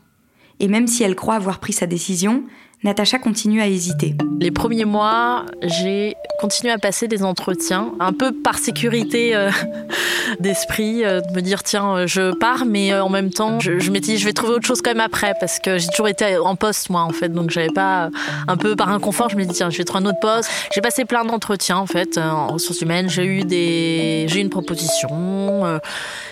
Et 0.64 0.70
même 0.70 0.88
si 0.88 1.04
elle 1.04 1.18
croit 1.18 1.36
avoir 1.36 1.60
pris 1.60 1.74
sa 1.74 1.88
décision, 1.88 2.46
Natacha 2.86 3.20
continue 3.20 3.62
à 3.62 3.68
hésiter. 3.68 4.16
Les 4.40 4.50
premiers 4.50 4.86
mois, 4.86 5.46
j'ai 5.62 6.16
continué 6.40 6.72
à 6.72 6.78
passer 6.78 7.10
des 7.10 7.22
entretiens, 7.22 7.92
un 8.00 8.14
peu 8.14 8.32
par 8.32 8.58
sécurité 8.58 9.36
euh, 9.36 9.52
d'esprit, 10.40 11.04
euh, 11.04 11.20
de 11.20 11.36
me 11.36 11.42
dire 11.42 11.64
tiens, 11.64 11.98
euh, 11.98 12.08
je 12.08 12.34
pars, 12.34 12.64
mais 12.66 12.98
en 12.98 13.10
même 13.10 13.30
temps, 13.30 13.60
je, 13.60 13.78
je 13.78 13.92
m'étais 13.92 14.14
dit 14.14 14.18
je 14.18 14.24
vais 14.24 14.32
trouver 14.32 14.54
autre 14.54 14.66
chose 14.66 14.82
quand 14.82 14.92
même 14.92 15.02
après, 15.02 15.34
parce 15.38 15.60
que 15.60 15.78
j'ai 15.78 15.90
toujours 15.90 16.08
été 16.08 16.38
en 16.38 16.56
poste 16.56 16.90
moi 16.90 17.02
en 17.02 17.12
fait, 17.12 17.28
donc 17.28 17.50
j'avais 17.50 17.74
pas 17.74 18.10
un 18.48 18.56
peu 18.56 18.78
par 18.78 18.88
inconfort, 18.88 19.28
je 19.28 19.36
me 19.36 19.44
dis 19.44 19.54
tiens, 19.54 19.70
je 19.70 19.78
vais 19.78 19.84
trouver 19.84 20.06
un 20.06 20.10
autre 20.10 20.22
poste. 20.22 20.50
J'ai 20.74 20.80
passé 20.80 21.04
plein 21.04 21.26
d'entretiens 21.26 21.78
en 21.78 21.88
fait 21.88 22.18
en 22.18 22.48
ressources 22.48 22.80
humaines, 22.80 23.10
j'ai 23.10 23.26
eu 23.26 23.44
des, 23.44 24.28
j'ai 24.30 24.40
eu 24.40 24.42
une 24.42 24.50
proposition, 24.50 25.80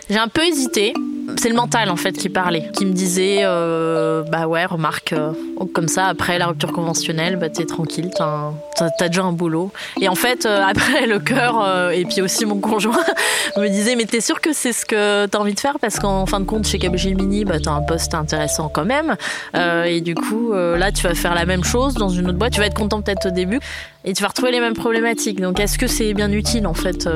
j'ai 0.10 0.20
un 0.20 0.30
peu 0.30 0.46
hésité. 0.46 0.94
C'est 1.38 1.50
le 1.50 1.56
mental 1.56 1.90
en 1.90 1.96
fait 1.96 2.14
qui 2.14 2.30
parlait, 2.30 2.70
qui 2.74 2.86
me 2.86 2.94
disait 2.94 3.44
bah 4.32 4.48
ouais, 4.48 4.66
remarque, 4.66 5.14
comme 5.74 5.88
ça 5.88 6.08
après 6.08 6.38
la 6.38 6.48
rupture 6.48 6.72
conventionnelle, 6.72 7.36
bah, 7.36 7.50
t'es 7.50 7.66
tranquille, 7.66 8.10
t'as, 8.16 8.52
as 8.80 9.08
déjà 9.08 9.24
un 9.24 9.32
boulot. 9.32 9.72
Et 10.00 10.08
en 10.08 10.16
fait, 10.16 10.46
euh, 10.46 10.64
après, 10.68 11.06
le 11.08 11.20
cœur 11.20 11.62
euh, 11.62 11.90
et 11.92 12.06
puis 12.06 12.22
aussi 12.22 12.46
mon 12.46 12.60
conjoint 12.60 12.98
me 13.58 13.68
disait 13.68 13.96
Mais 13.96 14.06
t'es 14.06 14.22
sûr 14.22 14.42
que 14.42 14.54
c'est 14.54 14.74
ce 14.74 14.86
que 14.86 15.26
t'as 15.26 15.40
envie 15.40 15.54
de 15.54 15.60
faire? 15.60 15.80
Parce 15.80 16.00
qu'en 16.00 16.26
fin 16.26 16.40
de 16.40 16.46
compte, 16.46 16.66
chez 16.66 16.80
Capgemini, 16.80 17.46
bah, 17.46 17.60
t'as 17.60 17.72
un 17.72 17.82
poste 17.82 18.14
intéressant 18.14 18.70
quand 18.70 18.86
même. 18.86 19.16
Euh, 19.56 19.84
et 19.84 20.02
du 20.02 20.16
coup, 20.16 20.54
là, 20.54 20.92
tu 20.92 21.04
vas 21.04 21.16
faire 21.16 21.36
la 21.36 21.46
même 21.46 21.64
chose 21.64 21.94
dans 21.96 22.10
une 22.10 22.28
autre 22.28 22.38
boîte. 22.38 22.54
Tu 22.54 22.60
vas 22.60 22.68
être 22.68 22.78
content 22.78 23.02
peut-être 23.02 23.28
au 23.28 23.32
début 23.32 23.60
et 24.04 24.14
tu 24.14 24.22
vas 24.22 24.30
retrouver 24.30 24.52
les 24.52 24.60
mêmes 24.60 24.74
problématiques. 24.74 25.40
Donc, 25.42 25.60
est-ce 25.60 25.78
que 25.78 25.88
c'est 25.88 26.14
bien 26.14 26.32
utile 26.32 26.68
en 26.68 26.74
fait 26.74 27.08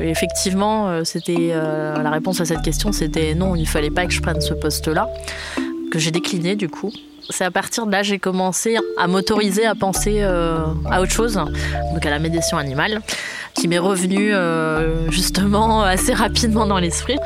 Effectivement, 0.00 1.04
c'était 1.04 1.52
la 1.54 2.10
réponse 2.10 2.40
à 2.40 2.44
cette 2.44 2.62
question 2.62 2.92
c'était 2.92 3.34
non, 3.34 3.56
il 3.56 3.66
fallait 3.66 3.90
pas 3.90 4.06
que 4.06 4.12
je 4.12 4.20
prenne 4.20 4.40
ce 4.40 4.54
poste-là 4.54 5.08
que 5.90 5.98
j'ai 5.98 6.10
décliné 6.10 6.56
du 6.56 6.68
coup. 6.68 6.92
C'est 7.28 7.44
à 7.44 7.50
partir 7.50 7.86
de 7.86 7.92
là 7.92 8.02
j'ai 8.02 8.18
commencé 8.18 8.76
à 8.96 9.06
m'autoriser 9.06 9.66
à 9.66 9.74
penser 9.74 10.18
euh, 10.22 10.64
à 10.90 11.00
autre 11.02 11.12
chose, 11.12 11.34
donc 11.34 12.04
à 12.04 12.10
la 12.10 12.18
médiation 12.18 12.56
animale, 12.56 13.02
qui 13.54 13.68
m'est 13.68 13.78
revenue 13.78 14.32
euh, 14.32 15.10
justement 15.10 15.82
assez 15.84 16.14
rapidement 16.14 16.66
dans 16.66 16.78
l'esprit. 16.78 17.18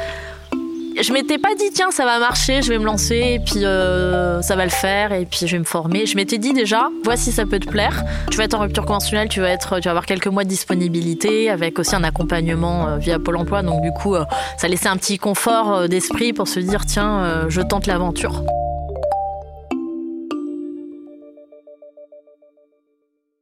Je 1.01 1.13
m'étais 1.13 1.39
pas 1.39 1.55
dit 1.57 1.71
tiens 1.73 1.91
ça 1.91 2.05
va 2.05 2.21
marcher, 2.21 2.63
je 2.63 2.69
vais 2.69 2.79
me 2.79 2.85
lancer 2.85 3.35
et 3.35 3.39
puis 3.41 3.65
euh, 3.65 4.41
ça 4.43 4.55
va 4.55 4.65
le 4.65 4.71
faire 4.71 5.13
et 5.13 5.27
puis 5.27 5.41
je 5.47 5.53
vais 5.53 5.59
me 5.59 5.65
former. 5.65 6.07
Je 6.07 6.17
m'étais 6.17 6.39
dit 6.39 6.53
déjà 6.53 6.89
voici 7.03 7.33
ça 7.33 7.47
peut 7.47 7.59
te 7.59 7.69
plaire. 7.69 8.05
Tu 8.31 8.39
vas 8.39 8.45
être 8.45 8.55
en 8.55 8.61
rupture 8.61 8.87
conventionnelle, 8.87 9.29
tu 9.29 9.41
vas 9.41 9.51
être, 9.51 9.81
tu 9.81 9.85
vas 9.85 9.91
avoir 9.91 10.07
quelques 10.07 10.29
mois 10.29 10.45
de 10.45 10.49
disponibilité 10.49 11.51
avec 11.51 11.79
aussi 11.81 11.97
un 11.97 12.05
accompagnement 12.05 12.97
via 12.99 13.19
Pôle 13.19 13.37
Emploi. 13.37 13.63
Donc 13.63 13.83
du 13.83 13.91
coup 13.91 14.15
ça 14.57 14.69
laissait 14.69 14.89
un 14.89 14.97
petit 14.97 15.19
confort 15.19 15.89
d'esprit 15.89 16.33
pour 16.33 16.47
se 16.47 16.61
dire 16.61 16.87
tiens 16.87 17.49
je 17.49 17.61
tente 17.61 17.87
l'aventure. 17.87 18.45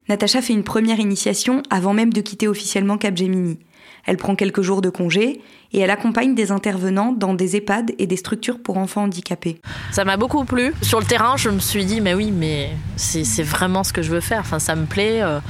Natacha 0.08 0.42
fait 0.42 0.52
une 0.52 0.64
première 0.64 1.00
initiation 1.00 1.62
avant 1.70 1.92
même 1.92 2.12
de 2.12 2.20
quitter 2.22 2.48
officiellement 2.48 2.98
Capgemini. 2.98 3.58
Elle 4.04 4.16
prend 4.16 4.34
quelques 4.34 4.62
jours 4.62 4.82
de 4.82 4.90
congé 4.90 5.40
et 5.72 5.80
elle 5.80 5.90
accompagne 5.90 6.34
des 6.34 6.50
intervenants 6.50 7.12
dans 7.12 7.34
des 7.34 7.56
EHPAD 7.56 7.92
et 7.98 8.06
des 8.06 8.16
structures 8.16 8.58
pour 8.62 8.76
enfants 8.76 9.04
handicapés. 9.04 9.60
Ça 9.90 10.04
m'a 10.04 10.16
beaucoup 10.16 10.44
plu. 10.44 10.74
Sur 10.82 11.00
le 11.00 11.06
terrain, 11.06 11.36
je 11.36 11.48
me 11.48 11.60
suis 11.60 11.84
dit, 11.84 12.00
mais 12.00 12.12
oui, 12.12 12.30
mais 12.30 12.70
c'est 12.96 13.42
vraiment 13.42 13.82
ce 13.82 13.92
que 13.92 14.02
je 14.02 14.10
veux 14.10 14.20
faire. 14.20 14.40
Enfin, 14.40 14.58
ça 14.58 14.74
me 14.74 14.84
plaît. 14.84 15.22
Euh, 15.22 15.40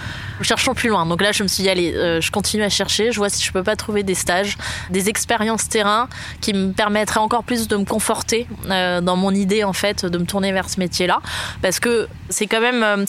cherchons 0.40 0.74
plus 0.74 0.90
loin. 0.90 1.06
Donc 1.06 1.22
là, 1.22 1.32
je 1.32 1.42
me 1.42 1.48
suis 1.48 1.64
dit, 1.64 1.68
allez, 1.68 1.92
euh, 1.94 2.20
je 2.20 2.30
continue 2.30 2.62
à 2.62 2.68
chercher. 2.68 3.10
Je 3.10 3.18
vois 3.18 3.30
si 3.30 3.42
je 3.42 3.50
peux 3.52 3.64
pas 3.64 3.74
trouver 3.74 4.04
des 4.04 4.14
stages, 4.14 4.56
des 4.90 5.08
expériences 5.08 5.68
terrain 5.68 6.08
qui 6.40 6.52
me 6.52 6.72
permettraient 6.72 7.20
encore 7.20 7.42
plus 7.42 7.66
de 7.66 7.76
me 7.76 7.84
conforter 7.84 8.46
euh, 8.70 9.00
dans 9.00 9.16
mon 9.16 9.32
idée, 9.32 9.64
en 9.64 9.72
fait, 9.72 10.06
de 10.06 10.18
me 10.18 10.24
tourner 10.24 10.52
vers 10.52 10.70
ce 10.70 10.78
métier-là. 10.78 11.20
Parce 11.62 11.80
que 11.80 12.06
c'est 12.28 12.46
quand 12.46 12.60
même 12.60 13.06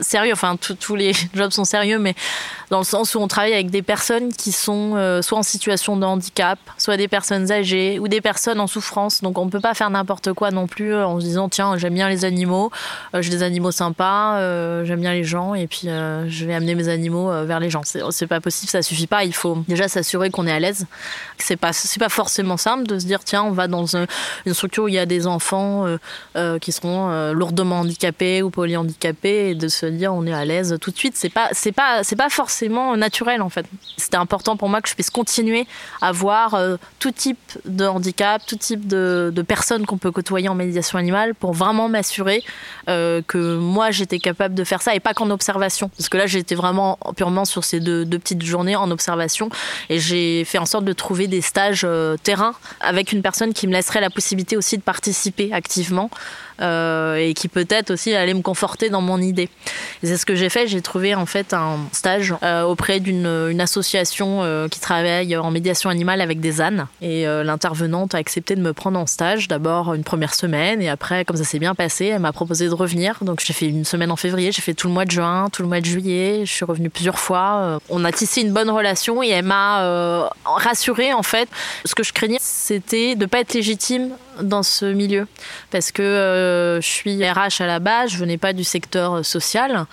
sérieux. 0.00 0.32
Enfin, 0.32 0.56
tous 0.56 0.96
les 0.96 1.12
jobs 1.34 1.50
sont 1.50 1.64
sérieux, 1.64 1.98
mais 1.98 2.14
dans 2.70 2.78
le 2.78 2.84
sens 2.84 3.14
où 3.14 3.20
on 3.20 3.28
travaille 3.28 3.52
avec 3.52 3.70
des 3.70 3.82
personnes 3.82 4.32
qui 4.32 4.52
sont 4.52 5.20
soit 5.22 5.38
en 5.38 5.42
situation 5.42 5.96
de 5.96 6.04
handicap, 6.04 6.58
soit 6.78 6.96
des 6.96 7.08
personnes 7.08 7.52
âgées 7.52 7.98
ou 7.98 8.08
des 8.08 8.20
personnes 8.20 8.60
en 8.60 8.66
souffrance. 8.66 9.22
Donc 9.22 9.38
on 9.38 9.44
ne 9.44 9.50
peut 9.50 9.60
pas 9.60 9.74
faire 9.74 9.90
n'importe 9.90 10.32
quoi 10.32 10.50
non 10.50 10.66
plus 10.66 10.94
en 10.94 11.20
se 11.20 11.24
disant 11.24 11.48
tiens 11.48 11.76
j'aime 11.76 11.94
bien 11.94 12.08
les 12.08 12.24
animaux, 12.24 12.70
j'ai 13.14 13.30
des 13.30 13.42
animaux 13.42 13.70
sympas, 13.70 14.38
j'aime 14.84 15.00
bien 15.00 15.12
les 15.12 15.24
gens 15.24 15.54
et 15.54 15.66
puis 15.66 15.82
je 15.84 16.44
vais 16.44 16.54
amener 16.54 16.74
mes 16.74 16.88
animaux 16.88 17.30
vers 17.44 17.60
les 17.60 17.70
gens. 17.70 17.82
C'est 17.84 18.26
pas 18.26 18.40
possible, 18.40 18.70
ça 18.70 18.82
suffit 18.82 19.06
pas. 19.06 19.24
Il 19.24 19.34
faut 19.34 19.62
déjà 19.68 19.86
s'assurer 19.86 20.30
qu'on 20.30 20.46
est 20.46 20.52
à 20.52 20.58
l'aise. 20.58 20.86
C'est 21.38 21.56
pas 21.56 21.70
pas 21.98 22.08
forcément 22.08 22.56
simple 22.56 22.86
de 22.86 22.98
se 22.98 23.06
dire 23.06 23.24
tiens 23.24 23.44
on 23.44 23.52
va 23.52 23.68
dans 23.68 23.96
une 23.96 24.06
structure 24.52 24.84
où 24.84 24.88
il 24.88 24.94
y 24.94 24.98
a 24.98 25.06
des 25.06 25.26
enfants 25.26 25.86
qui 26.60 26.72
seront 26.72 27.32
lourdement 27.32 27.80
handicapés 27.80 28.42
ou 28.42 28.50
polyhandicapés 28.50 29.50
et 29.50 29.54
de 29.54 29.68
se 29.68 29.86
dire 29.86 30.12
on 30.12 30.26
est 30.26 30.34
à 30.34 30.44
l'aise 30.44 30.76
tout 30.80 30.90
de 30.90 30.96
suite. 30.96 31.14
C'est 31.16 31.30
pas 31.30 31.50
pas 31.76 32.02
pas 32.16 32.30
forcément 32.30 32.55
naturel 32.96 33.42
en 33.42 33.48
fait. 33.48 33.66
C'était 33.96 34.16
important 34.16 34.56
pour 34.56 34.68
moi 34.68 34.80
que 34.80 34.88
je 34.88 34.94
puisse 34.94 35.10
continuer 35.10 35.66
à 36.00 36.12
voir 36.12 36.54
euh, 36.54 36.76
tout 36.98 37.10
type 37.10 37.38
de 37.64 37.84
handicap, 37.86 38.42
tout 38.46 38.56
type 38.56 38.86
de, 38.86 39.32
personnes 39.46 39.86
qu'on 39.86 39.98
peut 39.98 40.10
côtoyer 40.10 40.48
en 40.48 40.54
médiation 40.54 40.98
animale 40.98 41.34
pour 41.34 41.52
vraiment 41.52 41.88
m'assurer 41.88 42.42
euh, 42.88 43.22
que 43.26 43.56
moi 43.56 43.90
j'étais 43.90 44.18
capable 44.18 44.54
de 44.54 44.64
faire 44.64 44.82
ça 44.82 44.94
et 44.94 45.00
pas 45.00 45.14
qu'en 45.14 45.30
observation. 45.30 45.88
Parce 45.96 46.08
que 46.08 46.16
là 46.16 46.26
j'étais 46.26 46.54
vraiment 46.54 46.98
purement 47.16 47.44
sur 47.44 47.64
ces 47.64 47.80
deux, 47.80 48.04
petites 48.18 48.42
journées 48.42 48.76
en 48.76 48.90
observation 48.90 49.50
et 49.88 49.98
j'ai 49.98 50.44
fait 50.44 50.58
en 50.58 50.66
sorte 50.66 50.84
de 50.84 50.92
trouver 50.92 51.28
des 51.28 51.40
stages 51.40 51.82
euh, 51.84 52.16
terrain 52.22 52.54
avec 52.80 53.12
une 53.12 53.22
personne 53.22 53.52
qui 53.52 53.66
me 53.66 53.72
laisserait 53.72 54.00
la 54.00 54.10
possibilité 54.10 54.56
aussi 54.56 54.76
de 54.76 54.82
participer 54.82 55.52
activement. 55.52 56.10
Et 56.60 57.34
qui 57.34 57.48
peut-être 57.48 57.90
aussi 57.90 58.14
allait 58.14 58.34
me 58.34 58.42
conforter 58.42 58.90
dans 58.90 59.00
mon 59.00 59.20
idée. 59.20 59.48
C'est 60.02 60.16
ce 60.16 60.26
que 60.26 60.34
j'ai 60.34 60.48
fait. 60.48 60.66
J'ai 60.66 60.80
trouvé 60.80 61.14
en 61.14 61.26
fait 61.26 61.54
un 61.54 61.78
stage 61.92 62.34
auprès 62.66 63.00
d'une 63.00 63.60
association 63.60 64.68
qui 64.70 64.80
travaille 64.80 65.36
en 65.36 65.50
médiation 65.50 65.90
animale 65.90 66.20
avec 66.20 66.40
des 66.40 66.60
ânes. 66.60 66.86
Et 67.00 67.26
euh, 67.26 67.44
l'intervenante 67.44 68.14
a 68.14 68.18
accepté 68.18 68.56
de 68.56 68.60
me 68.60 68.72
prendre 68.72 68.98
en 68.98 69.06
stage, 69.06 69.48
d'abord 69.48 69.94
une 69.94 70.04
première 70.04 70.34
semaine, 70.34 70.82
et 70.82 70.88
après, 70.88 71.24
comme 71.24 71.36
ça 71.36 71.44
s'est 71.44 71.58
bien 71.58 71.74
passé, 71.74 72.06
elle 72.06 72.20
m'a 72.20 72.32
proposé 72.32 72.68
de 72.68 72.74
revenir. 72.74 73.18
Donc 73.22 73.42
j'ai 73.44 73.52
fait 73.52 73.66
une 73.66 73.84
semaine 73.84 74.10
en 74.10 74.16
février, 74.16 74.52
j'ai 74.52 74.62
fait 74.62 74.74
tout 74.74 74.88
le 74.88 74.94
mois 74.94 75.04
de 75.04 75.10
juin, 75.10 75.48
tout 75.52 75.62
le 75.62 75.68
mois 75.68 75.80
de 75.80 75.86
juillet, 75.86 76.42
je 76.44 76.52
suis 76.52 76.64
revenue 76.64 76.90
plusieurs 76.90 77.18
fois. 77.18 77.60
Euh, 77.62 77.78
on 77.88 78.04
a 78.04 78.12
tissé 78.12 78.40
une 78.42 78.52
bonne 78.52 78.70
relation 78.70 79.22
et 79.22 79.28
elle 79.28 79.44
m'a 79.44 79.82
euh, 79.82 80.28
rassurée 80.44 81.12
en 81.12 81.22
fait. 81.22 81.48
Ce 81.84 81.94
que 81.94 82.02
je 82.02 82.12
craignais, 82.12 82.38
c'était 82.40 83.14
de 83.14 83.26
pas 83.26 83.40
être 83.40 83.54
légitime 83.54 84.10
dans 84.42 84.62
ce 84.62 84.86
milieu. 84.86 85.26
Parce 85.70 85.92
que 85.92 86.78
je 86.82 86.86
suis 86.86 87.28
RH 87.28 87.60
à 87.60 87.66
la 87.66 87.78
base, 87.78 88.10
je 88.10 88.18
venais 88.18 88.38
pas 88.38 88.52
du 88.52 88.64
secteur 88.64 89.24
social 89.24 89.86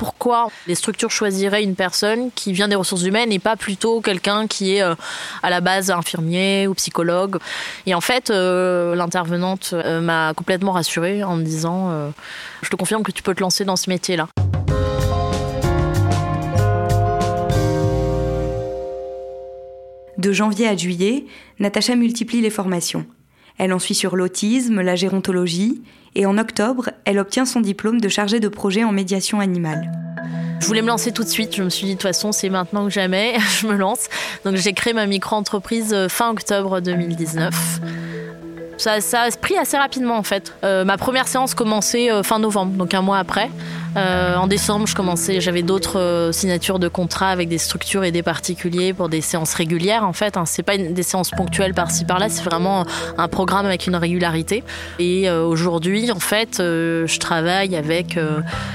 pourquoi 0.00 0.48
les 0.66 0.74
structures 0.74 1.10
choisiraient 1.10 1.62
une 1.62 1.74
personne 1.74 2.30
qui 2.34 2.54
vient 2.54 2.68
des 2.68 2.74
ressources 2.74 3.02
humaines 3.02 3.32
et 3.32 3.38
pas 3.38 3.54
plutôt 3.54 4.00
quelqu'un 4.00 4.46
qui 4.46 4.76
est 4.76 4.82
euh, 4.82 4.94
à 5.42 5.50
la 5.50 5.60
base 5.60 5.90
infirmier 5.90 6.66
ou 6.66 6.72
psychologue? 6.72 7.36
Et 7.84 7.94
en 7.94 8.00
fait, 8.00 8.30
euh, 8.30 8.94
l'intervenante 8.94 9.74
euh, 9.74 10.00
m'a 10.00 10.32
complètement 10.34 10.72
rassurée 10.72 11.22
en 11.22 11.36
me 11.36 11.42
disant 11.42 11.90
Je 12.62 12.70
te 12.70 12.76
confirme 12.76 13.02
que 13.02 13.12
tu 13.12 13.22
peux 13.22 13.34
te 13.34 13.42
lancer 13.42 13.66
dans 13.66 13.76
ce 13.76 13.90
métier-là. 13.90 14.28
De 20.16 20.32
janvier 20.32 20.66
à 20.66 20.74
juillet, 20.74 21.26
Natacha 21.58 21.94
multiplie 21.94 22.40
les 22.40 22.48
formations. 22.48 23.04
Elle 23.62 23.74
en 23.74 23.78
suit 23.78 23.94
sur 23.94 24.16
l'autisme, 24.16 24.80
la 24.80 24.96
gérontologie, 24.96 25.82
et 26.14 26.24
en 26.24 26.38
octobre, 26.38 26.88
elle 27.04 27.18
obtient 27.18 27.44
son 27.44 27.60
diplôme 27.60 28.00
de 28.00 28.08
chargée 28.08 28.40
de 28.40 28.48
projet 28.48 28.84
en 28.84 28.90
médiation 28.90 29.38
animale. 29.38 29.92
Je 30.60 30.66
voulais 30.66 30.80
me 30.80 30.86
lancer 30.86 31.12
tout 31.12 31.24
de 31.24 31.28
suite. 31.28 31.54
Je 31.54 31.62
me 31.62 31.68
suis 31.68 31.84
dit, 31.84 31.92
de 31.92 31.98
toute 31.98 32.08
façon, 32.08 32.32
c'est 32.32 32.48
maintenant 32.48 32.86
que 32.86 32.90
jamais, 32.90 33.34
je 33.60 33.66
me 33.66 33.74
lance. 33.74 34.08
Donc 34.46 34.56
j'ai 34.56 34.72
créé 34.72 34.94
ma 34.94 35.04
micro-entreprise 35.04 35.92
euh, 35.92 36.08
fin 36.08 36.30
octobre 36.30 36.80
2019. 36.80 37.54
Ça, 38.78 39.02
ça 39.02 39.20
a 39.20 39.30
pris 39.30 39.58
assez 39.58 39.76
rapidement 39.76 40.16
en 40.16 40.22
fait. 40.22 40.54
Euh, 40.64 40.86
ma 40.86 40.96
première 40.96 41.28
séance 41.28 41.52
commençait 41.52 42.10
euh, 42.10 42.22
fin 42.22 42.38
novembre, 42.38 42.72
donc 42.78 42.94
un 42.94 43.02
mois 43.02 43.18
après. 43.18 43.50
Euh, 43.96 44.36
en 44.36 44.46
décembre, 44.46 44.86
je 44.86 44.94
commençais, 44.94 45.40
j'avais 45.40 45.62
d'autres 45.62 45.98
euh, 45.98 46.32
signatures 46.32 46.78
de 46.78 46.88
contrats 46.88 47.30
avec 47.30 47.48
des 47.48 47.58
structures 47.58 48.04
et 48.04 48.12
des 48.12 48.22
particuliers 48.22 48.92
pour 48.92 49.08
des 49.08 49.20
séances 49.20 49.54
régulières. 49.54 50.04
En 50.04 50.12
fait, 50.12 50.36
hein. 50.36 50.44
c'est 50.46 50.62
pas 50.62 50.76
des 50.76 51.02
séances 51.02 51.30
ponctuelles 51.30 51.74
par-ci 51.74 52.04
par-là, 52.04 52.28
c'est 52.28 52.44
vraiment 52.44 52.84
un 53.18 53.28
programme 53.28 53.66
avec 53.66 53.86
une 53.86 53.96
régularité. 53.96 54.62
Et 54.98 55.28
euh, 55.28 55.44
aujourd'hui, 55.44 56.12
en 56.12 56.20
fait, 56.20 56.56
je 56.58 57.18
travaille 57.18 57.76
avec 57.76 58.18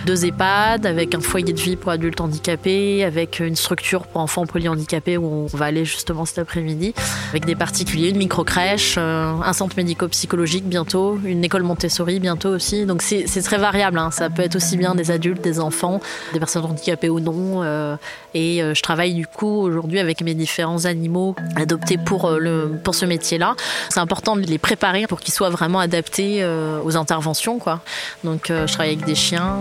deux 0.06 0.26
EHPAD, 0.26 0.86
avec 0.86 1.16
un 1.16 1.22
foyer 1.22 1.54
de 1.54 1.60
vie 1.60 1.76
pour 1.76 1.92
adultes 1.92 2.20
handicapés, 2.20 3.04
avec 3.04 3.40
une 3.40 3.56
structure 3.56 4.08
pour 4.08 4.22
enfants 4.22 4.46
polyhandicapés 4.46 5.18
où 5.18 5.48
on 5.54 5.58
va 5.58 5.66
aller 5.66 5.86
justement 5.86 6.26
cet 6.26 6.40
après-midi, 6.40 6.94
avec 7.30 7.46
des 7.46 7.56
particuliers, 7.56 8.10
une 8.10 8.18
micro-crèche, 8.18 8.98
un 8.98 9.54
centre 9.54 9.76
médico-psychologique 9.78 10.66
bientôt, 10.66 11.20
une 11.24 11.44
école 11.44 11.64
Montessori 11.64 12.20
bientôt 12.20 12.50
aussi. 12.50 12.86
Donc 12.86 13.02
c'est 13.02 13.42
très 13.44 13.58
variable. 13.58 13.98
Hein. 13.98 14.12
Ça 14.12 14.30
peut 14.30 14.42
être 14.42 14.56
aussi 14.56 14.78
bien 14.78 14.96
des 14.96 15.05
adultes, 15.12 15.42
des 15.42 15.60
enfants, 15.60 16.00
des 16.34 16.40
personnes 16.40 16.66
handicapées 16.66 17.10
ou 17.10 17.20
non. 17.20 17.64
Euh, 17.64 17.96
et 18.34 18.62
euh, 18.62 18.74
je 18.74 18.82
travaille 18.82 19.14
du 19.14 19.28
coup 19.28 19.48
aujourd'hui 19.48 20.00
avec 20.00 20.22
mes 20.22 20.34
différents 20.34 20.86
animaux 20.86 21.36
adoptés 21.56 21.98
pour, 21.98 22.26
euh, 22.26 22.70
pour 22.84 22.96
ce 22.96 23.06
métier-là. 23.06 23.56
C'est 23.90 24.00
important 24.00 24.36
de 24.36 24.42
les 24.42 24.58
préparer 24.58 25.08
pour 25.08 25.20
qu'ils 25.20 25.34
soient 25.34 25.50
vraiment 25.50 25.80
adaptés 25.80 26.46
aux 26.84 26.98
interventions. 26.98 27.60
Quoi. 27.60 27.82
Donc 28.24 28.46
je 28.50 28.72
travaille 28.72 28.94
avec 28.94 29.06
des 29.06 29.16
chiens, 29.16 29.58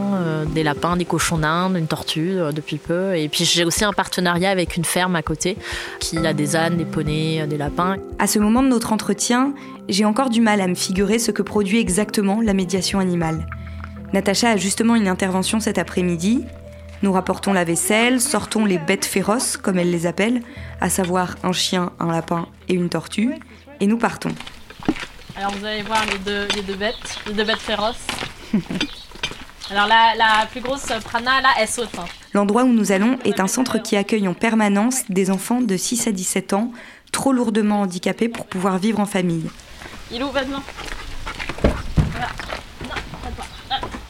des 0.48 0.62
lapins, 0.62 0.96
des 0.96 1.04
cochons 1.04 1.38
d'Inde, 1.38 1.76
une 1.76 1.86
tortue 1.86 2.38
depuis 2.52 2.78
peu. 2.78 3.16
Et 3.16 3.28
puis 3.28 3.44
j'ai 3.44 3.64
aussi 3.64 3.84
un 3.84 3.92
partenariat 3.92 4.50
avec 4.50 4.76
une 4.76 4.84
ferme 4.84 5.16
à 5.16 5.22
côté 5.22 5.56
qui 6.00 6.18
a 6.18 6.32
des 6.32 6.56
ânes, 6.56 6.76
des 6.76 6.84
poneys, 6.84 7.46
des 7.46 7.56
lapins. 7.56 7.96
À 8.18 8.26
ce 8.26 8.38
moment 8.38 8.62
de 8.62 8.68
notre 8.68 8.92
entretien, 8.92 9.52
j'ai 9.88 10.04
encore 10.04 10.30
du 10.30 10.40
mal 10.40 10.60
à 10.60 10.66
me 10.66 10.74
figurer 10.74 11.18
ce 11.18 11.30
que 11.30 11.42
produit 11.42 11.78
exactement 11.78 12.40
la 12.40 12.54
médiation 12.54 12.98
animale. 12.98 13.46
Natacha 14.12 14.50
a 14.50 14.56
justement 14.56 14.94
une 14.94 15.08
intervention 15.08 15.60
cet 15.60 15.78
après-midi. 15.78 16.44
Nous 17.02 17.12
rapportons 17.12 17.52
la 17.52 17.64
vaisselle, 17.64 18.20
sortons 18.20 18.64
les 18.64 18.78
bêtes 18.78 19.04
féroces, 19.04 19.56
comme 19.56 19.78
elle 19.78 19.90
les 19.90 20.06
appelle, 20.06 20.42
à 20.80 20.88
savoir 20.88 21.36
un 21.42 21.52
chien, 21.52 21.92
un 21.98 22.12
lapin 22.12 22.46
et 22.68 22.74
une 22.74 22.88
tortue, 22.88 23.34
et 23.80 23.86
nous 23.86 23.98
partons. 23.98 24.34
Alors 25.36 25.52
vous 25.52 25.64
allez 25.66 25.82
voir 25.82 26.04
les 26.06 26.18
deux, 26.18 26.46
les 26.54 26.62
deux 26.62 26.76
bêtes, 26.76 27.18
les 27.26 27.32
deux 27.34 27.44
bêtes 27.44 27.58
féroces. 27.58 28.06
Alors 29.70 29.86
la, 29.86 30.14
la, 30.16 30.46
plus 30.46 30.60
grosse 30.60 30.86
prana, 31.04 31.40
là, 31.40 31.48
elle 31.58 31.68
saute. 31.68 31.88
Hein. 31.98 32.04
L'endroit 32.34 32.64
où 32.64 32.72
nous 32.72 32.92
allons 32.92 33.18
est 33.24 33.40
un 33.40 33.46
centre 33.46 33.78
qui 33.78 33.96
accueille 33.96 34.28
en 34.28 34.34
permanence 34.34 35.04
des 35.08 35.30
enfants 35.30 35.62
de 35.62 35.76
6 35.76 36.06
à 36.06 36.12
17 36.12 36.52
ans, 36.52 36.70
trop 37.12 37.32
lourdement 37.32 37.80
handicapés 37.80 38.28
pour 38.28 38.44
pouvoir 38.44 38.76
vivre 38.78 39.00
en 39.00 39.06
famille. 39.06 39.48
Il 40.12 40.22
ouvre 40.22 40.34
maintenant 40.34 40.62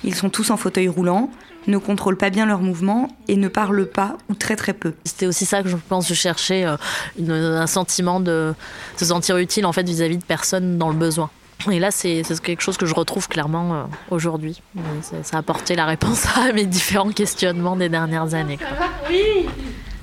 Ils 0.05 0.15
sont 0.15 0.29
tous 0.29 0.51
en 0.51 0.57
fauteuil 0.57 0.89
roulant, 0.89 1.31
ne 1.67 1.79
contrôlent 1.79 2.19
pas 2.19 2.31
bien 2.31 2.47
leurs 2.47 2.61
mouvements 2.61 3.09
et 3.27 3.37
ne 3.37 3.49
parlent 3.49 3.87
pas 3.87 4.17
ou 4.29 4.35
très 4.35 4.55
très 4.55 4.75
peu. 4.75 4.95
C'était 5.05 5.27
aussi 5.27 5.47
ça 5.47 5.63
que 5.63 5.69
je 5.69 5.77
pense, 5.77 6.07
je 6.07 6.15
cherchais 6.15 6.67
euh, 6.67 7.57
un 7.61 7.67
sentiment 7.67 8.21
de 8.21 8.55
se 8.97 9.07
sentir 9.07 9.39
utile 9.39 9.65
en 9.65 9.73
fait 9.73 9.83
vis-à-vis 9.83 10.19
de 10.19 10.25
personnes 10.25 10.79
dans 10.79 10.91
le 10.91 10.97
besoin. 10.97 11.31
Et 11.71 11.79
là, 11.79 11.91
c'est 11.91 12.23
quelque 12.43 12.61
chose 12.61 12.77
que 12.77 12.85
je 12.85 12.95
retrouve 12.95 13.29
clairement 13.29 13.75
euh, 13.75 13.83
aujourd'hui. 14.11 14.61
Ça 15.01 15.37
a 15.37 15.41
apporté 15.41 15.75
la 15.75 15.87
réponse 15.87 16.27
à 16.37 16.53
mes 16.53 16.67
différents 16.67 17.13
questionnements 17.13 17.77
des 17.77 17.89
dernières 17.89 18.35
années. 18.35 18.59
oui, 19.09 19.47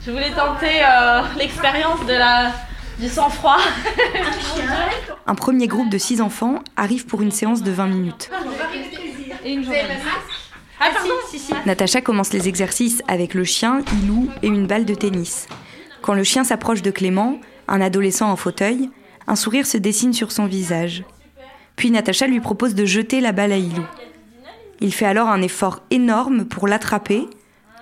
je 0.03 0.11
voulais 0.11 0.31
tenter 0.31 0.83
euh, 0.83 1.21
l'expérience 1.37 1.99
de 2.07 2.13
la 2.13 2.51
du 2.99 3.09
sang-froid. 3.09 3.57
Un 5.27 5.35
premier 5.35 5.67
groupe 5.67 5.89
de 5.89 5.97
six 5.97 6.21
enfants 6.21 6.59
arrive 6.77 7.07
pour 7.07 7.21
une 7.21 7.31
séance 7.31 7.63
de 7.63 7.71
20 7.71 7.87
minutes. 7.87 8.29
Ah, 10.79 10.89
Natacha 11.65 12.01
commence 12.01 12.33
les 12.33 12.47
exercices 12.47 13.03
avec 13.07 13.33
le 13.33 13.43
chien, 13.43 13.81
Ilou 14.01 14.29
et 14.41 14.47
une 14.47 14.67
balle 14.67 14.85
de 14.85 14.95
tennis. 14.95 15.47
Quand 16.01 16.13
le 16.13 16.23
chien 16.23 16.43
s'approche 16.43 16.81
de 16.81 16.91
Clément, 16.91 17.39
un 17.67 17.81
adolescent 17.81 18.31
en 18.31 18.35
fauteuil, 18.35 18.89
un 19.27 19.35
sourire 19.35 19.67
se 19.67 19.77
dessine 19.77 20.13
sur 20.13 20.31
son 20.31 20.45
visage. 20.45 21.03
Puis 21.75 21.91
Natacha 21.91 22.27
lui 22.27 22.39
propose 22.39 22.75
de 22.75 22.85
jeter 22.85 23.21
la 23.21 23.31
balle 23.31 23.51
à 23.51 23.57
Ilou. 23.57 23.85
Il 24.79 24.93
fait 24.93 25.05
alors 25.05 25.29
un 25.29 25.41
effort 25.41 25.81
énorme 25.91 26.45
pour 26.45 26.67
l'attraper, 26.67 27.27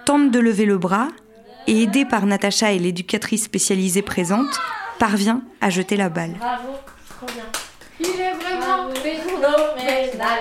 tente 0.05 0.31
de 0.31 0.39
lever 0.39 0.65
le 0.65 0.77
bras 0.77 1.07
et, 1.67 1.83
aidé 1.83 2.03
par 2.03 2.25
Natacha 2.25 2.73
et 2.73 2.79
l'éducatrice 2.79 3.43
spécialisée 3.43 4.01
présente, 4.01 4.59
parvient 4.99 5.41
à 5.61 5.69
jeter 5.69 5.95
la 5.95 6.09
balle. 6.09 6.35
Bravo, 6.39 6.73
trop 7.09 7.27
bien. 7.27 7.45
Il 7.99 8.07
est 8.19 8.33
vraiment 8.33 8.89
phénoménal. 8.93 10.39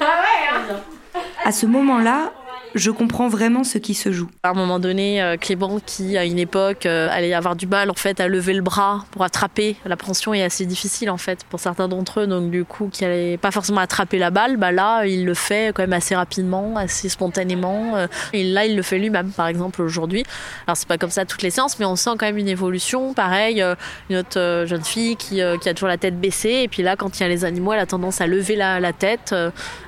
Ah 0.00 0.20
ouais, 0.22 0.48
hein. 0.52 1.20
À 1.44 1.52
ce 1.52 1.66
moment-là, 1.66 2.32
je 2.76 2.90
comprends 2.90 3.28
vraiment 3.28 3.64
ce 3.64 3.78
qui 3.78 3.94
se 3.94 4.12
joue. 4.12 4.28
À 4.42 4.50
un 4.50 4.54
moment 4.54 4.78
donné, 4.78 5.22
euh, 5.22 5.36
Clément, 5.36 5.80
qui 5.84 6.16
à 6.16 6.24
une 6.24 6.38
époque 6.38 6.86
euh, 6.86 7.08
allait 7.10 7.32
avoir 7.32 7.56
du 7.56 7.66
mal 7.66 7.90
en 7.90 7.94
fait 7.94 8.20
à 8.20 8.28
lever 8.28 8.52
le 8.52 8.62
bras 8.62 9.04
pour 9.12 9.22
attraper, 9.22 9.76
la 9.84 9.96
pension 9.96 10.34
est 10.34 10.42
assez 10.42 10.66
difficile 10.66 11.10
en 11.10 11.16
fait 11.16 11.44
pour 11.44 11.60
certains 11.60 11.88
d'entre 11.88 12.20
eux, 12.20 12.26
donc 12.26 12.50
du 12.50 12.64
coup 12.64 12.88
qui 12.92 13.04
allait 13.04 13.38
pas 13.38 13.50
forcément 13.50 13.80
attraper 13.80 14.18
la 14.18 14.30
balle, 14.30 14.56
bah 14.56 14.72
là 14.72 15.06
il 15.06 15.24
le 15.24 15.34
fait 15.34 15.72
quand 15.74 15.82
même 15.82 15.92
assez 15.92 16.14
rapidement, 16.14 16.76
assez 16.76 17.08
spontanément, 17.08 17.96
euh, 17.96 18.06
et 18.32 18.44
là 18.44 18.66
il 18.66 18.76
le 18.76 18.82
fait 18.82 18.98
lui-même 18.98 19.30
par 19.30 19.46
exemple 19.46 19.82
aujourd'hui. 19.82 20.24
Alors 20.66 20.76
c'est 20.76 20.88
pas 20.88 20.98
comme 20.98 21.10
ça 21.10 21.24
toutes 21.24 21.42
les 21.42 21.50
séances, 21.50 21.78
mais 21.78 21.86
on 21.86 21.96
sent 21.96 22.10
quand 22.18 22.26
même 22.26 22.38
une 22.38 22.48
évolution. 22.48 23.14
Pareil, 23.14 23.64
une 24.10 24.16
autre 24.16 24.64
jeune 24.66 24.84
fille 24.84 25.16
qui, 25.16 25.40
qui, 25.60 25.68
a 25.68 25.74
toujours 25.74 25.88
la 25.88 25.98
tête 25.98 26.20
baissée, 26.20 26.60
et 26.64 26.68
puis 26.68 26.82
là 26.82 26.96
quand 26.96 27.18
il 27.18 27.22
y 27.22 27.26
a 27.26 27.28
les 27.28 27.44
animaux, 27.44 27.72
elle 27.72 27.80
a 27.80 27.86
tendance 27.86 28.20
à 28.20 28.26
lever 28.26 28.56
la, 28.56 28.80
la 28.80 28.92
tête. 28.92 29.34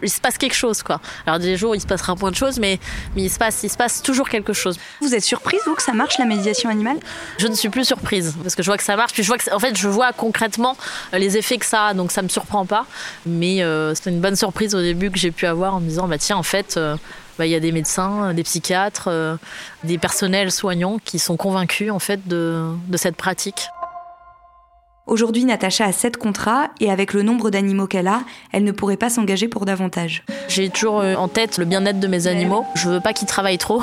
il 0.03 0.11
se 0.11 0.21
passe 0.21 0.39
quelque 0.39 0.55
chose 0.55 0.83
quoi. 0.83 1.01
Alors 1.27 1.39
des 1.39 1.57
jours 1.57 1.75
il 1.75 1.81
se 1.81 1.87
passera 1.87 2.17
point 2.17 2.31
de 2.31 2.37
choses, 2.37 2.58
mais 2.59 2.79
mais 3.15 3.23
il 3.23 3.31
se 3.31 3.38
passe, 3.38 3.62
il 3.62 3.71
se 3.71 3.77
passe 3.77 4.03
toujours 4.03 4.29
quelque 4.29 4.53
chose. 4.53 4.79
Vous 5.00 5.15
êtes 5.15 5.25
surprise, 5.25 5.61
vous, 5.67 5.75
que 5.75 5.83
ça 5.83 5.93
marche, 5.93 6.19
la 6.19 6.25
médiation 6.25 6.71
animale? 6.71 6.99
Je 7.38 7.47
ne 7.47 7.55
suis 7.55 7.69
plus 7.69 7.85
surprise, 7.85 8.35
parce 8.43 8.55
que 8.55 8.62
je 8.62 8.69
vois 8.69 8.77
que 8.77 8.85
ça 8.85 8.97
marche, 8.97 9.12
puis 9.12 9.23
je 9.23 9.29
vois 9.29 9.38
que, 9.38 9.53
en 9.55 9.59
fait, 9.59 9.77
je 9.77 9.88
vois 9.88 10.12
concrètement 10.12 10.77
euh, 11.15 11.19
les 11.19 11.37
effets 11.37 11.59
que 11.59 11.67
ça 11.67 11.87
a, 11.87 11.95
donc 11.95 12.12
ça 12.12 12.23
me 12.23 12.29
surprend 12.29 12.67
pas. 12.67 12.87
Mais 13.27 13.62
euh, 13.62 13.95
c'était 13.95 14.11
une 14.11 14.21
bonne 14.21 14.37
surprise 14.37 14.75
au 14.75 14.81
début 14.81 15.11
que 15.11 15.19
j'ai 15.19 15.31
pu 15.31 15.47
avoir 15.47 15.75
en 15.75 15.81
me 15.81 15.88
disant, 15.88 16.09
bah 16.09 16.19
tiens, 16.19 16.37
en 16.37 16.43
fait, 16.43 16.77
euh, 16.77 16.97
bah, 17.38 17.47
il 17.47 17.53
y 17.53 17.55
a 17.55 17.61
des 17.61 17.73
médecins, 17.73 18.35
des 18.35 18.43
psychiatres, 18.43 19.38
des 19.85 19.97
personnels 19.97 20.50
soignants 20.50 20.99
qui 21.05 21.21
sont 21.21 21.37
convaincus 21.37 21.93
en 21.93 22.00
fait 22.00 22.27
de, 22.27 22.65
de 22.88 22.97
cette 22.97 23.15
pratique. 23.15 23.69
Aujourd'hui, 25.09 25.47
Natacha 25.47 25.87
a 25.87 25.93
7 25.93 26.19
contrats 26.19 26.69
et 26.81 26.91
avec 26.91 27.15
le 27.15 27.23
nombre 27.23 27.49
d'animaux 27.49 27.87
qu'elle 27.87 28.09
a, 28.09 28.25
elle 28.53 28.62
ne 28.62 28.73
pourrait 28.73 28.99
pas 28.99 29.09
s'engager 29.09 29.49
pour 29.49 29.65
davantage. 29.65 30.23
J'ai 30.49 30.69
toujours 30.69 31.00
euh, 31.00 31.15
en 31.15 31.29
tête 31.29 31.57
le 31.57 31.65
bien-être 31.65 31.99
de 31.99 32.07
mes 32.07 32.27
animaux. 32.27 32.67
Je 32.75 32.91
veux 32.91 33.00
pas 33.00 33.15
qu'ils 33.15 33.27
travaillent 33.27 33.59
trop. 33.59 33.83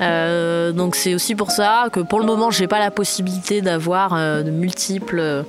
Euh, 0.00 0.72
donc 0.72 0.96
c'est 0.96 1.14
aussi 1.14 1.36
pour 1.36 1.52
ça 1.52 1.88
que 1.92 2.00
pour 2.00 2.18
le 2.18 2.26
moment, 2.26 2.50
j'ai 2.50 2.66
pas 2.66 2.80
la 2.80 2.90
possibilité 2.90 3.60
d'avoir 3.60 4.14
euh, 4.14 4.42
de 4.42 4.50
multiples 4.50 5.44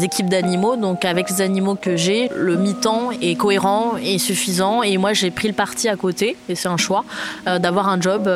équipes 0.00 0.28
d'animaux. 0.28 0.74
Donc 0.74 1.04
avec 1.04 1.30
les 1.30 1.40
animaux 1.40 1.76
que 1.76 1.94
j'ai, 1.94 2.28
le 2.34 2.56
mi-temps 2.56 3.10
est 3.20 3.36
cohérent 3.36 3.92
et 4.02 4.18
suffisant. 4.18 4.82
Et 4.82 4.96
moi, 4.96 5.12
j'ai 5.12 5.30
pris 5.30 5.46
le 5.46 5.54
parti 5.54 5.88
à 5.88 5.94
côté, 5.94 6.36
et 6.48 6.56
c'est 6.56 6.68
un 6.68 6.76
choix, 6.76 7.04
d'avoir 7.46 7.88
un 7.88 8.00
job 8.00 8.26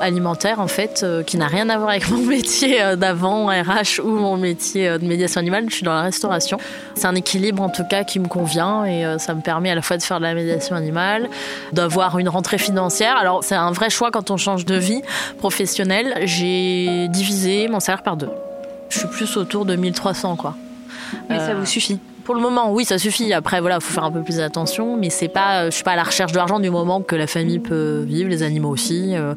alimentaire 0.00 0.60
en 0.60 0.68
fait 0.68 1.04
qui 1.26 1.36
n'a 1.36 1.48
rien 1.48 1.68
à 1.68 1.76
voir 1.76 1.90
avec 1.90 2.08
mon 2.10 2.18
métier 2.24 2.96
d'avant 2.96 3.46
RH 3.46 4.00
ou 4.02 4.10
mon 4.10 4.36
métier 4.36 4.98
de 4.98 5.04
médiation 5.04 5.40
animale 5.40 5.53
je 5.68 5.74
suis 5.74 5.84
dans 5.84 5.94
la 5.94 6.02
restauration. 6.02 6.58
C'est 6.94 7.06
un 7.06 7.14
équilibre 7.14 7.62
en 7.62 7.68
tout 7.68 7.84
cas 7.84 8.04
qui 8.04 8.18
me 8.18 8.28
convient 8.28 8.84
et 8.84 9.04
euh, 9.04 9.18
ça 9.18 9.34
me 9.34 9.40
permet 9.40 9.70
à 9.70 9.74
la 9.74 9.82
fois 9.82 9.96
de 9.96 10.02
faire 10.02 10.18
de 10.18 10.24
la 10.24 10.34
médiation 10.34 10.76
animale, 10.76 11.28
d'avoir 11.72 12.18
une 12.18 12.28
rentrée 12.28 12.58
financière. 12.58 13.16
Alors 13.16 13.44
c'est 13.44 13.54
un 13.54 13.72
vrai 13.72 13.90
choix 13.90 14.10
quand 14.10 14.30
on 14.30 14.36
change 14.36 14.64
de 14.64 14.76
vie 14.76 15.02
professionnelle. 15.38 16.14
J'ai 16.24 17.08
divisé 17.08 17.68
mon 17.68 17.80
salaire 17.80 18.02
par 18.02 18.16
deux. 18.16 18.30
Je 18.88 18.98
suis 19.00 19.08
plus 19.08 19.36
autour 19.36 19.64
de 19.64 19.76
1300 19.76 20.36
quoi. 20.36 20.54
Mais 21.28 21.38
ça 21.38 21.50
euh, 21.50 21.54
vous 21.54 21.66
suffit 21.66 21.98
pour 22.24 22.34
le 22.34 22.40
moment, 22.40 22.72
oui, 22.72 22.86
ça 22.86 22.96
suffit. 22.96 23.34
Après, 23.34 23.60
voilà, 23.60 23.80
faut 23.80 23.92
faire 23.92 24.04
un 24.04 24.10
peu 24.10 24.22
plus 24.22 24.40
attention, 24.40 24.96
mais 24.96 25.10
c'est 25.10 25.28
pas, 25.28 25.66
je 25.66 25.74
suis 25.74 25.84
pas 25.84 25.90
à 25.90 25.96
la 25.96 26.04
recherche 26.04 26.32
de 26.32 26.38
l'argent 26.38 26.58
du 26.58 26.70
moment 26.70 27.02
que 27.02 27.16
la 27.16 27.26
famille 27.26 27.58
peut 27.58 28.02
vivre, 28.08 28.30
les 28.30 28.42
animaux 28.42 28.70
aussi. 28.70 29.14
Euh. 29.14 29.34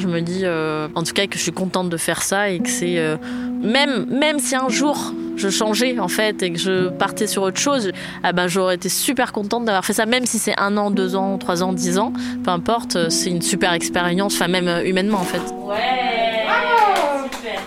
Je 0.00 0.08
me 0.08 0.20
dis, 0.20 0.44
en 0.44 1.02
tout 1.04 1.12
cas, 1.12 1.28
que 1.28 1.38
je 1.38 1.42
suis 1.42 1.52
contente 1.52 1.88
de 1.88 1.96
faire 1.96 2.22
ça 2.22 2.50
et 2.50 2.58
que 2.58 2.68
c'est 2.68 3.00
même, 3.62 4.06
même 4.06 4.38
si 4.38 4.54
un 4.54 4.68
jour 4.68 5.12
je 5.36 5.48
changeais 5.48 5.98
en 5.98 6.08
fait 6.08 6.42
et 6.42 6.52
que 6.52 6.58
je 6.58 6.88
partais 6.88 7.26
sur 7.26 7.42
autre 7.42 7.58
chose, 7.58 7.92
ah 8.22 8.32
ben, 8.32 8.48
j'aurais 8.48 8.76
été 8.76 8.88
super 8.88 9.32
contente 9.32 9.64
d'avoir 9.64 9.84
fait 9.84 9.92
ça, 9.92 10.06
même 10.06 10.26
si 10.26 10.38
c'est 10.38 10.58
un 10.58 10.76
an, 10.76 10.90
deux 10.90 11.16
ans, 11.16 11.38
trois 11.38 11.62
ans, 11.62 11.72
dix 11.72 11.98
ans, 11.98 12.12
peu 12.44 12.50
importe, 12.50 13.10
c'est 13.10 13.30
une 13.30 13.42
super 13.42 13.72
expérience, 13.72 14.34
enfin 14.34 14.48
même 14.48 14.68
euh, 14.68 14.84
humainement 14.84 15.18
en 15.18 15.24
fait. 15.24 15.42
Ouais 15.64 16.44
Bravo 16.46 17.28
Super. 17.32 17.60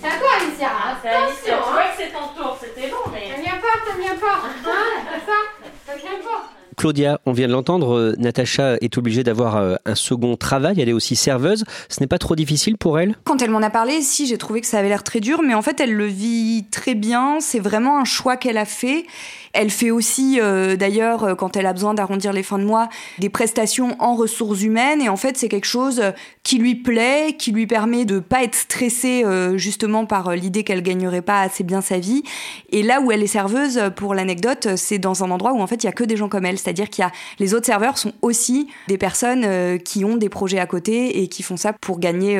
C'est 0.00 0.06
à 0.06 0.18
toi 0.18 0.28
Alicia 0.40 0.68
ah, 0.72 0.96
tu 1.02 1.50
vois 1.50 1.82
que 1.82 1.96
c'est 1.98 2.12
ton 2.12 2.40
tour, 2.40 2.58
c'était 2.60 2.88
long 2.88 3.10
mais... 3.12 3.34
Ça 3.34 3.40
vient 3.40 3.58
pas, 3.60 3.90
ça 3.90 3.96
vient 3.98 4.16
pas. 4.18 4.40
Hein 4.70 5.08
C'est 5.12 5.26
ça. 5.26 5.38
Pas 5.86 6.59
Claudia, 6.80 7.20
on 7.26 7.32
vient 7.32 7.46
de 7.46 7.52
l'entendre, 7.52 7.94
euh, 7.94 8.14
Natacha 8.16 8.76
est 8.80 8.96
obligée 8.96 9.22
d'avoir 9.22 9.58
euh, 9.58 9.74
un 9.84 9.94
second 9.94 10.38
travail, 10.38 10.80
elle 10.80 10.88
est 10.88 10.94
aussi 10.94 11.14
serveuse. 11.14 11.64
Ce 11.90 12.00
n'est 12.00 12.06
pas 12.06 12.16
trop 12.16 12.34
difficile 12.34 12.78
pour 12.78 12.98
elle? 12.98 13.16
Quand 13.24 13.42
elle 13.42 13.50
m'en 13.50 13.60
a 13.60 13.68
parlé, 13.68 14.00
si, 14.00 14.26
j'ai 14.26 14.38
trouvé 14.38 14.62
que 14.62 14.66
ça 14.66 14.78
avait 14.78 14.88
l'air 14.88 15.04
très 15.04 15.20
dur, 15.20 15.42
mais 15.42 15.52
en 15.52 15.60
fait, 15.60 15.78
elle 15.78 15.92
le 15.92 16.06
vit 16.06 16.64
très 16.70 16.94
bien. 16.94 17.36
C'est 17.40 17.58
vraiment 17.58 18.00
un 18.00 18.06
choix 18.06 18.38
qu'elle 18.38 18.56
a 18.56 18.64
fait. 18.64 19.04
Elle 19.52 19.70
fait 19.70 19.90
aussi, 19.90 20.38
euh, 20.40 20.76
d'ailleurs, 20.76 21.24
euh, 21.24 21.34
quand 21.34 21.56
elle 21.56 21.66
a 21.66 21.72
besoin 21.72 21.94
d'arrondir 21.94 22.32
les 22.32 22.42
fins 22.42 22.58
de 22.58 22.64
mois, 22.64 22.88
des 23.18 23.28
prestations 23.28 23.96
en 23.98 24.14
ressources 24.14 24.62
humaines. 24.62 25.00
Et 25.00 25.08
en 25.08 25.16
fait, 25.16 25.36
c'est 25.36 25.48
quelque 25.48 25.66
chose 25.66 26.00
euh, 26.00 26.12
qui 26.42 26.58
lui 26.58 26.76
plaît, 26.76 27.34
qui 27.38 27.50
lui 27.52 27.66
permet 27.66 28.04
de 28.04 28.20
pas 28.20 28.44
être 28.44 28.54
stressée 28.54 29.24
justement 29.56 30.06
par 30.06 30.32
l'idée 30.34 30.64
qu'elle 30.64 30.82
gagnerait 30.82 31.22
pas 31.22 31.42
assez 31.42 31.64
bien 31.64 31.80
sa 31.80 31.98
vie. 31.98 32.22
Et 32.70 32.82
là 32.82 33.00
où 33.00 33.12
elle 33.12 33.22
est 33.22 33.28
serveuse, 33.28 33.80
pour 33.94 34.14
l'anecdote, 34.14 34.68
c'est 34.76 34.98
dans 34.98 35.22
un 35.22 35.30
endroit 35.30 35.52
où 35.52 35.60
en 35.60 35.66
fait 35.66 35.84
il 35.84 35.86
y 35.86 35.88
a 35.88 35.92
que 35.92 36.04
des 36.04 36.16
gens 36.16 36.28
comme 36.28 36.46
elle. 36.46 36.58
C'est-à-dire 36.58 36.88
qu'il 36.88 37.02
y 37.02 37.06
a 37.06 37.12
les 37.38 37.54
autres 37.54 37.66
serveurs 37.66 37.98
sont 37.98 38.12
aussi 38.22 38.68
des 38.88 38.98
personnes 38.98 39.78
qui 39.80 40.04
ont 40.04 40.16
des 40.16 40.28
projets 40.28 40.58
à 40.58 40.66
côté 40.66 41.22
et 41.22 41.28
qui 41.28 41.42
font 41.42 41.56
ça 41.56 41.72
pour 41.72 42.00
gagner 42.00 42.38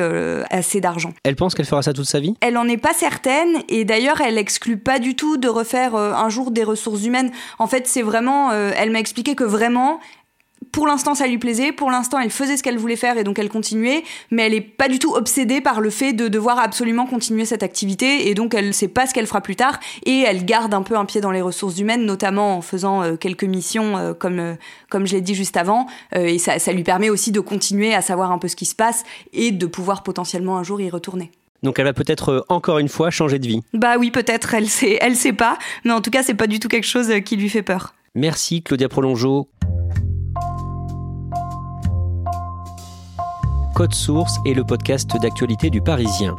assez 0.49 0.81
d'argent. 0.81 1.13
Elle 1.23 1.35
pense 1.35 1.53
qu'elle 1.55 1.65
fera 1.65 1.83
ça 1.83 1.93
toute 1.93 2.05
sa 2.05 2.19
vie? 2.19 2.33
Elle 2.41 2.57
en 2.57 2.67
est 2.67 2.77
pas 2.77 2.93
certaine 2.93 3.61
et 3.69 3.85
d'ailleurs 3.85 4.21
elle 4.21 4.37
exclut 4.37 4.77
pas 4.77 4.99
du 4.99 5.15
tout 5.15 5.37
de 5.37 5.47
refaire 5.47 5.95
un 5.95 6.29
jour 6.29 6.51
des 6.51 6.63
ressources 6.63 7.00
humaines. 7.05 7.31
En 7.59 7.67
fait, 7.67 7.87
c'est 7.87 8.01
vraiment, 8.01 8.51
euh, 8.51 8.71
elle 8.75 8.91
m'a 8.91 8.99
expliqué 8.99 9.35
que 9.35 9.43
vraiment, 9.43 9.99
pour 10.71 10.87
l'instant, 10.87 11.15
ça 11.15 11.27
lui 11.27 11.37
plaisait. 11.37 11.71
Pour 11.71 11.91
l'instant, 11.91 12.19
elle 12.19 12.29
faisait 12.29 12.55
ce 12.55 12.63
qu'elle 12.63 12.77
voulait 12.77 12.95
faire 12.95 13.17
et 13.17 13.23
donc 13.23 13.39
elle 13.39 13.49
continuait. 13.49 14.03
Mais 14.29 14.43
elle 14.43 14.53
est 14.53 14.61
pas 14.61 14.87
du 14.87 14.99
tout 14.99 15.13
obsédée 15.13 15.59
par 15.59 15.81
le 15.81 15.89
fait 15.89 16.13
de 16.13 16.27
devoir 16.27 16.59
absolument 16.59 17.05
continuer 17.05 17.45
cette 17.45 17.63
activité. 17.63 18.29
Et 18.29 18.35
donc, 18.35 18.53
elle 18.53 18.73
sait 18.73 18.87
pas 18.87 19.05
ce 19.07 19.13
qu'elle 19.13 19.27
fera 19.27 19.41
plus 19.41 19.55
tard. 19.55 19.79
Et 20.05 20.19
elle 20.21 20.45
garde 20.45 20.73
un 20.73 20.83
peu 20.83 20.95
un 20.95 21.05
pied 21.05 21.19
dans 21.19 21.31
les 21.31 21.41
ressources 21.41 21.77
humaines, 21.79 22.05
notamment 22.05 22.57
en 22.57 22.61
faisant 22.61 23.03
euh, 23.03 23.15
quelques 23.15 23.43
missions, 23.43 23.97
euh, 23.97 24.13
comme, 24.13 24.55
comme 24.89 25.05
je 25.05 25.13
l'ai 25.13 25.21
dit 25.21 25.35
juste 25.35 25.57
avant. 25.57 25.87
et 26.13 26.37
ça, 26.37 26.59
ça 26.59 26.71
lui 26.71 26.83
permet 26.83 27.09
aussi 27.09 27.31
de 27.31 27.39
continuer 27.39 27.93
à 27.93 28.01
savoir 28.01 28.31
un 28.31 28.37
peu 28.37 28.47
ce 28.47 28.55
qui 28.55 28.65
se 28.65 28.75
passe 28.75 29.03
et 29.33 29.51
de 29.51 29.65
pouvoir 29.65 30.03
potentiellement 30.03 30.57
un 30.57 30.63
jour 30.63 30.79
y 30.79 30.89
retourner. 30.89 31.31
Donc 31.63 31.77
elle 31.79 31.85
va 31.85 31.93
peut-être 31.93 32.29
euh, 32.29 32.45
encore 32.49 32.79
une 32.79 32.89
fois 32.89 33.11
changer 33.11 33.39
de 33.39 33.47
vie. 33.47 33.61
Bah 33.73 33.97
oui, 33.99 34.11
peut-être, 34.11 34.53
elle 34.53 34.67
sait, 34.67 34.97
elle 35.01 35.15
sait 35.15 35.33
pas, 35.33 35.57
mais 35.83 35.91
en 35.91 36.01
tout 36.01 36.09
cas, 36.09 36.23
c'est 36.23 36.33
pas 36.33 36.47
du 36.47 36.59
tout 36.59 36.67
quelque 36.67 36.87
chose 36.87 37.09
euh, 37.11 37.19
qui 37.19 37.35
lui 37.35 37.49
fait 37.49 37.61
peur. 37.61 37.93
Merci 38.15 38.61
Claudia 38.61 38.89
Prolongeau. 38.89 39.49
Code 43.75 43.93
Source 43.93 44.37
est 44.45 44.53
le 44.53 44.63
podcast 44.63 45.09
d'actualité 45.21 45.69
du 45.69 45.81
Parisien. 45.81 46.37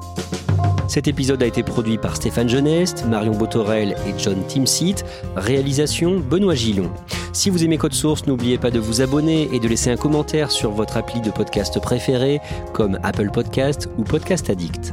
Cet 0.88 1.08
épisode 1.08 1.42
a 1.42 1.46
été 1.46 1.62
produit 1.62 1.96
par 1.96 2.16
Stéphane 2.16 2.48
Genest, 2.48 3.06
Marion 3.06 3.32
Botorel 3.32 3.96
et 4.06 4.18
John 4.18 4.44
Timsit. 4.46 4.96
Réalisation 5.36 6.20
Benoît 6.20 6.54
Gillon. 6.54 6.90
Si 7.32 7.48
vous 7.48 7.64
aimez 7.64 7.78
Code 7.78 7.94
Source, 7.94 8.26
n'oubliez 8.26 8.58
pas 8.58 8.70
de 8.70 8.78
vous 8.78 9.00
abonner 9.00 9.48
et 9.54 9.58
de 9.58 9.66
laisser 9.66 9.90
un 9.90 9.96
commentaire 9.96 10.50
sur 10.50 10.70
votre 10.70 10.98
appli 10.98 11.22
de 11.22 11.30
podcast 11.30 11.80
préféré 11.80 12.40
comme 12.74 12.98
Apple 13.02 13.30
Podcast 13.30 13.88
ou 13.96 14.02
Podcast 14.02 14.50
Addict. 14.50 14.92